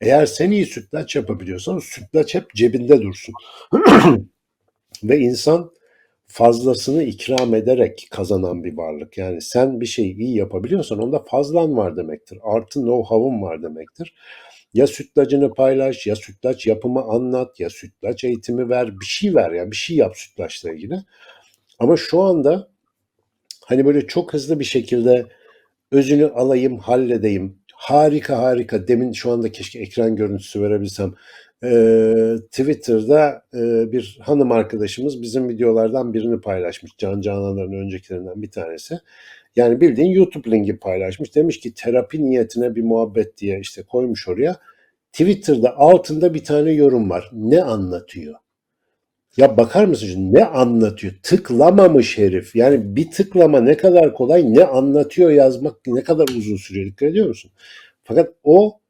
Eğer 0.00 0.26
sen 0.26 0.50
iyi 0.50 0.66
sütlaç 0.66 1.16
yapabiliyorsan 1.16 1.78
sütlaç 1.78 2.34
hep 2.34 2.54
cebinde 2.54 3.02
dursun. 3.02 3.34
Ve 5.04 5.18
insan 5.18 5.70
fazlasını 6.26 7.02
ikram 7.02 7.54
ederek 7.54 8.08
kazanan 8.10 8.64
bir 8.64 8.76
varlık. 8.76 9.18
Yani 9.18 9.42
sen 9.42 9.80
bir 9.80 9.86
şeyi 9.86 10.16
iyi 10.16 10.36
yapabiliyorsan 10.36 10.98
onda 10.98 11.18
fazlan 11.18 11.76
var 11.76 11.96
demektir. 11.96 12.38
Artı 12.42 12.80
know-how'un 12.80 13.42
var 13.42 13.62
demektir. 13.62 14.14
Ya 14.74 14.86
sütlacını 14.86 15.54
paylaş, 15.54 16.06
ya 16.06 16.16
sütlaç 16.16 16.66
yapımı 16.66 17.02
anlat, 17.02 17.60
ya 17.60 17.70
sütlaç 17.70 18.24
eğitimi 18.24 18.68
ver, 18.68 19.00
bir 19.00 19.06
şey 19.06 19.34
ver 19.34 19.50
yani 19.50 19.70
bir 19.70 19.76
şey 19.76 19.96
yap 19.96 20.16
sütlaçla 20.16 20.72
ilgili. 20.72 20.94
Ama 21.78 21.96
şu 21.96 22.20
anda 22.20 22.68
hani 23.64 23.86
böyle 23.86 24.06
çok 24.06 24.34
hızlı 24.34 24.60
bir 24.60 24.64
şekilde 24.64 25.26
özünü 25.92 26.26
alayım, 26.26 26.78
halledeyim. 26.78 27.58
Harika 27.74 28.38
harika. 28.38 28.88
Demin 28.88 29.12
şu 29.12 29.30
anda 29.30 29.52
keşke 29.52 29.78
ekran 29.78 30.16
görüntüsü 30.16 30.62
verebilsem. 30.62 31.14
Ee, 31.64 32.34
Twitter'da 32.50 33.42
e, 33.54 33.92
bir 33.92 34.18
hanım 34.22 34.52
arkadaşımız 34.52 35.22
bizim 35.22 35.48
videolardan 35.48 36.14
birini 36.14 36.40
paylaşmış. 36.40 36.92
Can 36.98 37.20
Canan'ların 37.20 37.72
öncekilerinden 37.72 38.42
bir 38.42 38.50
tanesi. 38.50 38.98
Yani 39.56 39.80
bildiğin 39.80 40.10
YouTube 40.10 40.50
linki 40.50 40.78
paylaşmış. 40.78 41.34
Demiş 41.34 41.60
ki 41.60 41.74
terapi 41.74 42.24
niyetine 42.24 42.74
bir 42.74 42.82
muhabbet 42.82 43.38
diye 43.38 43.60
işte 43.60 43.82
koymuş 43.82 44.28
oraya. 44.28 44.56
Twitter'da 45.12 45.76
altında 45.76 46.34
bir 46.34 46.44
tane 46.44 46.70
yorum 46.72 47.10
var. 47.10 47.30
Ne 47.32 47.62
anlatıyor? 47.62 48.34
Ya 49.38 49.56
bakar 49.56 49.84
mısın 49.84 50.32
ne 50.32 50.44
anlatıyor? 50.44 51.12
Tıklamamış 51.22 52.18
herif. 52.18 52.56
Yani 52.56 52.96
bir 52.96 53.10
tıklama 53.10 53.60
ne 53.60 53.76
kadar 53.76 54.14
kolay, 54.14 54.54
ne 54.54 54.64
anlatıyor 54.64 55.30
yazmak 55.30 55.76
ne 55.86 56.02
kadar 56.02 56.28
uzun 56.28 56.56
sürüyor. 56.56 56.86
Dikkat 56.86 57.10
ediyor 57.10 57.28
musun? 57.28 57.50
Fakat 58.04 58.34
o 58.44 58.80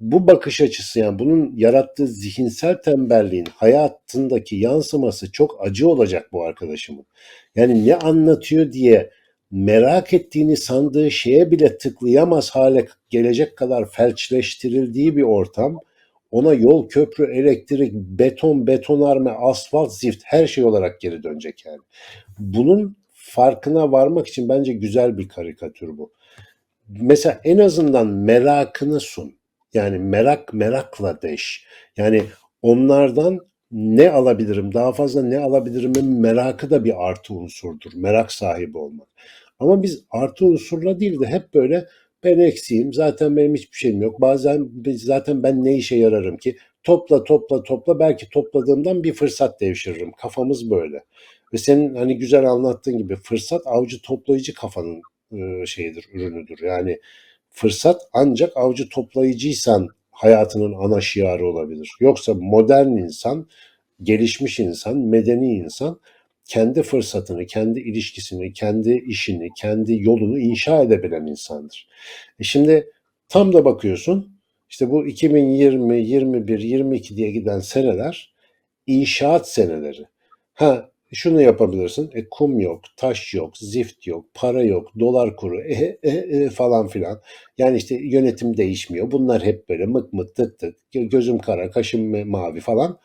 bu 0.00 0.26
bakış 0.26 0.60
açısı 0.60 0.98
yani 0.98 1.18
bunun 1.18 1.56
yarattığı 1.56 2.06
zihinsel 2.06 2.82
tembelliğin 2.82 3.46
hayatındaki 3.56 4.56
yansıması 4.56 5.32
çok 5.32 5.66
acı 5.66 5.88
olacak 5.88 6.28
bu 6.32 6.44
arkadaşımın. 6.44 7.06
Yani 7.56 7.86
ne 7.86 7.96
anlatıyor 7.96 8.72
diye 8.72 9.10
merak 9.50 10.12
ettiğini 10.12 10.56
sandığı 10.56 11.10
şeye 11.10 11.50
bile 11.50 11.78
tıklayamaz 11.78 12.50
hale 12.50 12.86
gelecek 13.10 13.56
kadar 13.56 13.90
felçleştirildiği 13.90 15.16
bir 15.16 15.22
ortam 15.22 15.80
ona 16.34 16.54
yol, 16.54 16.88
köprü, 16.88 17.32
elektrik, 17.32 17.92
beton, 17.94 18.66
betonarme, 18.66 19.30
asfalt, 19.30 19.92
zift 19.92 20.22
her 20.24 20.46
şey 20.46 20.64
olarak 20.64 21.00
geri 21.00 21.22
dönecek 21.22 21.66
yani. 21.66 21.78
Bunun 22.38 22.96
farkına 23.12 23.92
varmak 23.92 24.26
için 24.26 24.48
bence 24.48 24.72
güzel 24.72 25.18
bir 25.18 25.28
karikatür 25.28 25.98
bu. 25.98 26.12
Mesela 26.88 27.40
en 27.44 27.58
azından 27.58 28.06
merakını 28.06 29.00
sun. 29.00 29.34
Yani 29.74 29.98
merak 29.98 30.54
merakla 30.54 31.22
deş. 31.22 31.66
Yani 31.96 32.22
onlardan 32.62 33.38
ne 33.72 34.10
alabilirim, 34.10 34.74
daha 34.74 34.92
fazla 34.92 35.22
ne 35.22 35.38
alabilirimin 35.38 36.20
merakı 36.20 36.70
da 36.70 36.84
bir 36.84 37.08
artı 37.08 37.34
unsurdur. 37.34 37.90
Merak 37.94 38.32
sahibi 38.32 38.78
olmak. 38.78 39.08
Ama 39.58 39.82
biz 39.82 40.04
artı 40.10 40.46
unsurla 40.46 41.00
değil 41.00 41.20
de 41.20 41.26
hep 41.26 41.54
böyle 41.54 41.86
ben 42.24 42.38
eksiğim, 42.38 42.92
zaten 42.92 43.36
benim 43.36 43.54
hiçbir 43.54 43.76
şeyim 43.76 44.02
yok. 44.02 44.20
Bazen 44.20 44.70
zaten 44.96 45.42
ben 45.42 45.64
ne 45.64 45.76
işe 45.76 45.96
yararım 45.96 46.36
ki? 46.36 46.56
Topla 46.82 47.24
topla 47.24 47.62
topla 47.62 47.98
belki 47.98 48.28
topladığımdan 48.28 49.04
bir 49.04 49.12
fırsat 49.12 49.60
devşiririm. 49.60 50.12
Kafamız 50.12 50.70
böyle. 50.70 51.04
Ve 51.52 51.58
senin 51.58 51.94
hani 51.94 52.18
güzel 52.18 52.44
anlattığın 52.50 52.98
gibi 52.98 53.16
fırsat 53.16 53.62
avcı 53.66 54.02
toplayıcı 54.02 54.54
kafanın 54.54 55.02
e, 55.32 55.66
şeyidir, 55.66 56.08
ürünüdür. 56.12 56.62
Yani 56.62 56.98
fırsat 57.50 58.02
ancak 58.12 58.56
avcı 58.56 58.88
toplayıcıysan 58.88 59.88
hayatının 60.10 60.72
ana 60.72 61.00
şiarı 61.00 61.46
olabilir. 61.46 61.90
Yoksa 62.00 62.34
modern 62.34 62.86
insan, 62.86 63.48
gelişmiş 64.02 64.60
insan, 64.60 64.96
medeni 64.96 65.54
insan 65.54 66.00
kendi 66.44 66.82
fırsatını, 66.82 67.46
kendi 67.46 67.80
ilişkisini, 67.80 68.52
kendi 68.52 68.94
işini, 69.06 69.48
kendi 69.56 70.02
yolunu 70.02 70.38
inşa 70.38 70.82
edebilen 70.82 71.26
insandır. 71.26 71.88
E 72.40 72.44
şimdi 72.44 72.90
tam 73.28 73.52
da 73.52 73.64
bakıyorsun 73.64 74.40
işte 74.70 74.90
bu 74.90 75.06
2020, 75.06 76.06
21, 76.06 76.58
22 76.58 77.16
diye 77.16 77.30
giden 77.30 77.60
seneler 77.60 78.34
inşaat 78.86 79.48
seneleri. 79.48 80.04
Ha 80.54 80.90
şunu 81.12 81.42
yapabilirsin. 81.42 82.10
E, 82.14 82.28
kum 82.28 82.60
yok, 82.60 82.80
taş 82.96 83.34
yok, 83.34 83.56
zift 83.58 84.06
yok, 84.06 84.26
para 84.34 84.62
yok, 84.62 84.88
dolar 85.00 85.36
kuru 85.36 85.60
e, 85.60 85.98
e, 86.02 86.10
e, 86.10 86.50
falan 86.50 86.88
filan. 86.88 87.20
Yani 87.58 87.76
işte 87.76 87.94
yönetim 87.94 88.56
değişmiyor. 88.56 89.10
Bunlar 89.10 89.44
hep 89.44 89.68
böyle 89.68 89.86
mık 89.86 90.12
mık 90.12 90.34
tık 90.36 90.58
tık, 90.58 90.76
gözüm 90.92 91.38
kara, 91.38 91.70
kaşım 91.70 92.28
mavi 92.30 92.60
falan. 92.60 92.98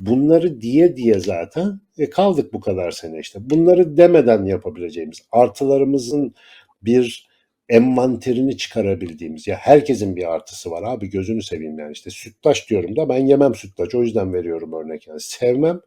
Bunları 0.00 0.60
diye 0.60 0.96
diye 0.96 1.18
zaten 1.18 1.80
e, 1.98 2.10
kaldık 2.10 2.52
bu 2.52 2.60
kadar 2.60 2.90
sene 2.90 3.18
işte. 3.18 3.50
Bunları 3.50 3.96
demeden 3.96 4.44
yapabileceğimiz, 4.44 5.22
artılarımızın 5.32 6.34
bir 6.82 7.28
envanterini 7.68 8.56
çıkarabildiğimiz 8.56 9.46
ya 9.46 9.56
herkesin 9.56 10.16
bir 10.16 10.34
artısı 10.34 10.70
var 10.70 10.82
abi 10.82 11.10
gözünü 11.10 11.42
seveyim 11.42 11.78
yani 11.78 11.92
işte 11.92 12.10
sütlaç 12.10 12.70
diyorum 12.70 12.96
da 12.96 13.08
ben 13.08 13.26
yemem 13.26 13.54
sütlaç 13.54 13.94
o 13.94 14.02
yüzden 14.02 14.32
veriyorum 14.34 14.72
örnek 14.72 15.06
yani 15.06 15.20
sevmem 15.20 15.80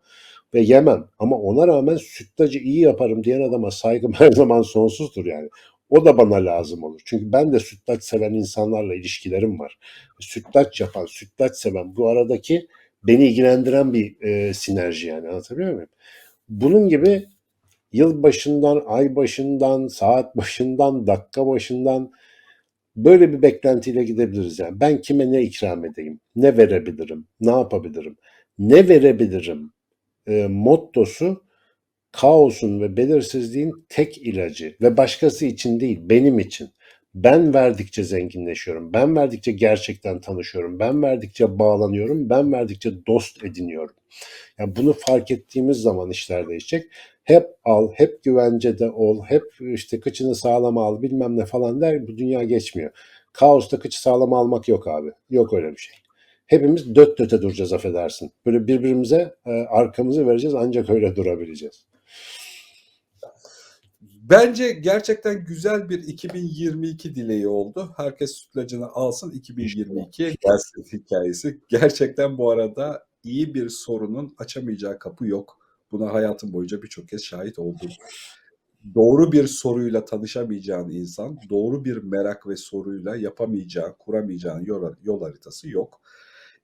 ve 0.54 0.62
yemem 0.62 1.08
ama 1.20 1.38
ona 1.38 1.68
rağmen 1.68 1.96
sütlacı 1.96 2.60
iyi 2.60 2.80
yaparım 2.80 3.24
diyen 3.24 3.42
adama 3.42 3.72
saygım 3.72 4.14
her 4.18 4.32
zaman 4.32 4.62
sonsuzdur 4.62 5.26
yani. 5.26 5.50
O 5.90 6.06
da 6.06 6.18
bana 6.18 6.36
lazım 6.46 6.84
olur. 6.84 7.02
Çünkü 7.06 7.32
ben 7.32 7.54
de 7.54 7.60
sütlaç 7.60 8.04
seven 8.04 8.34
insanlarla 8.34 8.96
ilişkilerim 8.96 9.60
var. 9.60 9.78
Sütlaç 10.20 10.82
yapan, 10.82 11.06
sütlaç 11.06 11.56
seven 11.56 11.96
bu 11.96 12.10
aradaki 12.10 12.68
beni 13.08 13.28
ilgilendiren 13.28 13.94
bir 13.94 14.22
e, 14.22 14.54
sinerji 14.54 15.08
yani 15.08 15.30
anlatabiliyor 15.30 15.74
muyum? 15.74 15.90
Bunun 16.50 16.90
gibi 16.90 17.28
yıl 17.94 18.24
başından, 18.24 18.84
ay 18.88 19.16
başından, 19.16 19.88
saat 19.88 20.38
başından, 20.38 21.08
dakika 21.08 21.48
başından 21.48 22.12
böyle 22.96 23.34
bir 23.34 23.42
beklentiyle 23.42 24.04
gidebiliriz 24.04 24.60
yani. 24.60 24.80
Ben 24.80 25.02
kime 25.02 25.32
ne 25.32 25.42
ikram 25.42 25.86
edeyim, 25.86 26.20
ne 26.36 26.58
verebilirim, 26.58 27.28
ne 27.42 27.52
yapabilirim, 27.52 28.18
ne 28.60 28.90
verebilirim 28.90 29.72
e, 30.28 30.48
mottosu 30.48 31.44
kaosun 32.12 32.82
ve 32.82 32.98
belirsizliğin 32.98 33.86
tek 33.90 34.18
ilacı 34.18 34.76
ve 34.82 34.98
başkası 34.98 35.46
için 35.46 35.80
değil 35.80 36.00
benim 36.02 36.40
için. 36.40 36.70
Ben 37.16 37.54
verdikçe 37.54 38.04
zenginleşiyorum. 38.04 38.94
Ben 38.94 39.16
verdikçe 39.16 39.52
gerçekten 39.52 40.22
tanışıyorum. 40.22 40.80
Ben 40.80 41.02
verdikçe 41.02 41.60
bağlanıyorum. 41.60 42.30
Ben 42.30 42.54
verdikçe 42.54 43.06
dost 43.08 43.44
ediniyorum. 43.44 43.96
Yani 44.60 44.76
bunu 44.76 44.94
fark 44.94 45.32
ettiğimiz 45.32 45.78
zaman 45.78 46.10
işler 46.10 46.48
değişecek. 46.48 46.92
Hep 47.24 47.48
al, 47.64 47.92
hep 47.96 48.24
güvencede 48.24 48.90
ol, 48.90 49.24
hep 49.24 49.44
işte 49.60 50.00
kıçını 50.00 50.36
sağlam 50.36 50.78
al 50.78 51.02
bilmem 51.02 51.38
ne 51.38 51.46
falan 51.46 51.82
der 51.82 52.08
bu 52.08 52.18
dünya 52.18 52.44
geçmiyor. 52.44 52.92
Kaosta 53.34 53.80
kıçı 53.80 54.02
sağlam 54.02 54.34
almak 54.34 54.68
yok 54.68 54.88
abi. 54.88 55.12
Yok 55.30 55.54
öyle 55.54 55.72
bir 55.72 55.78
şey. 55.78 55.96
Hepimiz 56.48 56.96
döt 56.96 57.20
döte 57.20 57.42
duracağız 57.42 57.74
affedersin. 57.74 58.32
Böyle 58.46 58.68
birbirimize 58.68 59.36
e, 59.46 59.52
arkamızı 59.52 60.28
vereceğiz 60.28 60.56
ancak 60.56 60.90
öyle 60.90 61.16
durabileceğiz. 61.16 61.86
Bence 64.30 64.72
gerçekten 64.72 65.46
güzel 65.46 65.90
bir 65.90 66.04
2022 66.04 67.16
dileği 67.16 67.48
oldu. 67.48 67.94
Herkes 67.98 68.32
sütlacını 68.32 68.88
alsın 68.88 69.32
2022 69.32 70.24
gelsin 70.24 70.84
hikayesi. 70.94 71.62
Gerçekten 71.70 72.38
bu 72.38 72.52
arada 72.52 73.06
iyi 73.24 73.54
bir 73.54 73.70
sorunun 73.70 74.36
açamayacağı 74.38 75.00
kapı 75.00 75.28
yok. 75.28 75.58
Buna 75.92 76.14
hayatım 76.14 76.54
boyunca 76.54 76.82
birçok 76.82 77.10
kez 77.10 77.24
şahit 77.24 77.60
oldum. 77.60 77.90
Doğru 78.96 79.32
bir 79.32 79.48
soruyla 79.48 80.06
tanışamayacağın 80.06 80.90
insan, 80.90 81.40
doğru 81.50 81.86
bir 81.86 81.98
merak 81.98 82.48
ve 82.48 82.58
soruyla 82.58 83.16
yapamayacağın, 83.16 83.96
kuramayacağın 84.00 84.66
yol, 84.66 84.94
yol 85.04 85.22
haritası 85.22 85.70
yok. 85.70 86.02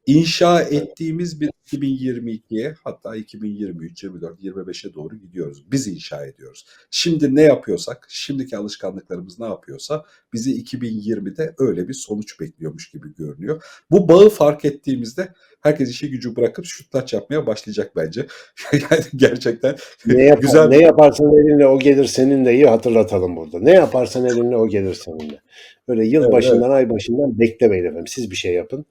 İnşa 0.05 0.61
ettiğimiz 0.61 1.41
bir 1.41 1.49
2022'ye 1.73 2.75
hatta 2.83 3.15
2023, 3.15 4.03
24, 4.03 4.43
25'e 4.43 4.93
doğru 4.93 5.15
gidiyoruz. 5.15 5.71
Biz 5.71 5.87
inşa 5.87 6.25
ediyoruz. 6.25 6.65
Şimdi 6.91 7.35
ne 7.35 7.41
yapıyorsak, 7.41 8.05
şimdiki 8.09 8.57
alışkanlıklarımız 8.57 9.39
ne 9.39 9.45
yapıyorsa 9.45 10.05
bizi 10.33 10.63
2020'de 10.63 11.55
öyle 11.57 11.87
bir 11.87 11.93
sonuç 11.93 12.39
bekliyormuş 12.39 12.91
gibi 12.91 13.15
görünüyor. 13.15 13.63
Bu 13.91 14.07
bağı 14.09 14.29
fark 14.29 14.65
ettiğimizde 14.65 15.33
herkes 15.61 15.89
işi 15.89 16.09
gücü 16.09 16.35
bırakıp 16.35 16.65
şutlaç 16.65 17.13
yapmaya 17.13 17.47
başlayacak 17.47 17.91
bence. 17.95 18.27
yani 18.73 19.03
gerçekten 19.15 19.75
Ne, 20.05 20.23
yapar, 20.23 20.41
güzel 20.41 20.67
ne 20.67 20.77
yaparsan 20.77 21.27
elinle 21.27 21.67
o 21.67 21.79
gelir 21.79 22.05
senin 22.05 22.45
de 22.45 22.53
iyi 22.53 22.65
hatırlatalım 22.65 23.35
burada. 23.35 23.59
Ne 23.59 23.71
yaparsan 23.71 24.25
elinle 24.25 24.57
o 24.57 24.67
gelir 24.67 24.93
seninle. 24.93 25.41
Böyle 25.87 26.05
yıl 26.05 26.21
Evet, 26.21 26.31
başından 26.33 26.69
ay 26.69 26.89
başından 26.89 27.39
beklemeyin 27.39 27.83
efendim. 27.83 28.07
Siz 28.07 28.31
bir 28.31 28.35
şey 28.35 28.53
yapın. 28.53 28.85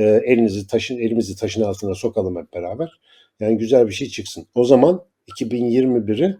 Ee, 0.00 0.22
elinizi 0.24 0.66
taşın 0.66 0.98
elimizi 0.98 1.36
taşın 1.36 1.62
altına 1.62 1.94
sokalım 1.94 2.36
hep 2.36 2.54
beraber. 2.54 3.00
Yani 3.40 3.58
güzel 3.58 3.86
bir 3.86 3.92
şey 3.92 4.08
çıksın. 4.08 4.46
O 4.54 4.64
zaman 4.64 5.04
2021'i 5.28 6.36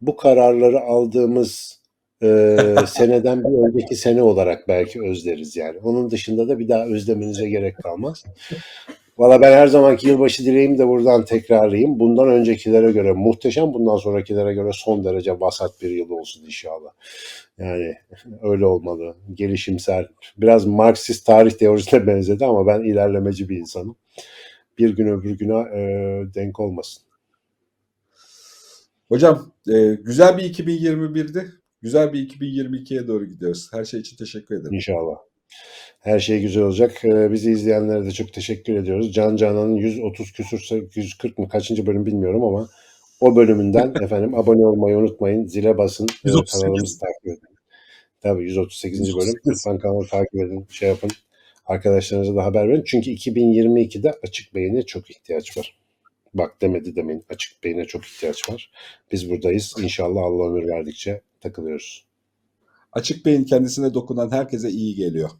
bu 0.00 0.16
kararları 0.16 0.80
aldığımız 0.80 1.80
e, 2.22 2.56
seneden 2.86 3.44
bir 3.44 3.68
önceki 3.68 3.96
sene 3.96 4.22
olarak 4.22 4.68
belki 4.68 5.02
özleriz 5.02 5.56
yani. 5.56 5.78
Onun 5.78 6.10
dışında 6.10 6.48
da 6.48 6.58
bir 6.58 6.68
daha 6.68 6.86
özlemenize 6.86 7.48
gerek 7.48 7.76
kalmaz. 7.76 8.24
Valla 9.18 9.40
ben 9.40 9.52
her 9.52 9.66
zamanki 9.66 10.08
yılbaşı 10.08 10.44
dileğimi 10.44 10.78
de 10.78 10.88
buradan 10.88 11.24
tekrarlayayım. 11.24 12.00
Bundan 12.00 12.28
öncekilere 12.28 12.92
göre 12.92 13.12
muhteşem, 13.12 13.72
bundan 13.74 13.96
sonrakilere 13.96 14.54
göre 14.54 14.70
son 14.72 15.04
derece 15.04 15.40
vasat 15.40 15.82
bir 15.82 15.90
yıl 15.90 16.10
olsun 16.10 16.44
inşallah. 16.44 16.90
Yani 17.58 17.94
öyle 18.42 18.66
olmalı. 18.66 19.16
Gelişimsel. 19.34 20.06
Biraz 20.36 20.66
Marksist 20.66 21.26
tarih 21.26 21.50
teorisine 21.50 22.06
benzedi 22.06 22.44
ama 22.44 22.66
ben 22.66 22.80
ilerlemeci 22.80 23.48
bir 23.48 23.56
insanım. 23.56 23.96
Bir 24.78 24.96
gün 24.96 25.06
öbür 25.06 25.38
güne 25.38 25.58
e, 25.58 25.82
denk 26.34 26.60
olmasın. 26.60 27.02
Hocam 29.08 29.52
e, 29.72 29.94
güzel 29.94 30.38
bir 30.38 30.54
2021'di. 30.54 31.46
Güzel 31.82 32.12
bir 32.12 32.28
2022'ye 32.28 33.06
doğru 33.08 33.26
gidiyoruz. 33.26 33.68
Her 33.72 33.84
şey 33.84 34.00
için 34.00 34.16
teşekkür 34.16 34.54
ederim. 34.54 34.74
İnşallah. 34.74 35.29
Her 36.00 36.18
şey 36.18 36.40
güzel 36.40 36.62
olacak. 36.62 37.04
Ee, 37.04 37.32
bizi 37.32 37.52
izleyenlere 37.52 38.04
de 38.04 38.10
çok 38.10 38.32
teşekkür 38.32 38.76
ediyoruz. 38.76 39.12
Can 39.12 39.36
Canan'ın 39.36 39.76
130 39.76 40.32
küsür 40.32 40.70
140 40.94 41.38
mı 41.38 41.48
kaçıncı 41.48 41.86
bölüm 41.86 42.06
bilmiyorum 42.06 42.44
ama 42.44 42.68
o 43.20 43.36
bölümünden 43.36 43.94
efendim 44.02 44.34
abone 44.34 44.66
olmayı 44.66 44.96
unutmayın. 44.96 45.46
Zile 45.46 45.78
basın. 45.78 46.06
e, 46.24 46.28
138. 46.28 46.60
Kanalımızı 46.60 46.98
takip 46.98 47.26
edin. 47.26 47.56
Tabii 48.20 48.44
138. 48.44 49.00
bölüm. 49.00 49.16
138. 49.16 49.46
Lütfen 49.46 49.78
kanalı 49.78 50.06
takip 50.06 50.34
edin. 50.34 50.66
Şey 50.70 50.88
yapın. 50.88 51.10
Arkadaşlarınıza 51.66 52.36
da 52.36 52.44
haber 52.44 52.68
verin. 52.68 52.82
Çünkü 52.86 53.10
2022'de 53.10 54.12
açık 54.22 54.54
beyine 54.54 54.82
çok 54.82 55.10
ihtiyaç 55.10 55.56
var. 55.56 55.78
Bak 56.34 56.60
demedi 56.60 56.96
demeyin. 56.96 57.24
Açık 57.30 57.64
beyine 57.64 57.84
çok 57.84 58.06
ihtiyaç 58.06 58.50
var. 58.50 58.70
Biz 59.12 59.30
buradayız. 59.30 59.74
İnşallah 59.82 60.22
Allah 60.22 60.46
ömür 60.46 60.68
verdikçe 60.68 61.20
takılıyoruz. 61.40 62.09
Açık 62.92 63.26
beyin 63.26 63.44
kendisine 63.44 63.94
dokunan 63.94 64.32
herkese 64.32 64.70
iyi 64.70 64.94
geliyor. 64.94 65.30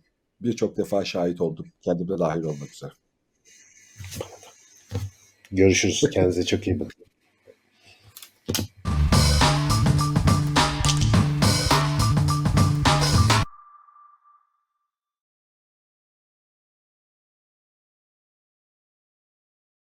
Birçok 0.41 0.77
defa 0.77 1.05
şahit 1.05 1.41
oldum. 1.41 1.67
Kendimde 1.83 2.19
dahil 2.19 2.43
olmak 2.43 2.73
üzere. 2.73 2.93
Görüşürüz. 5.53 6.05
Kendinize 6.13 6.47
çok 6.47 6.67
iyi 6.67 6.81
bakın. 6.81 7.05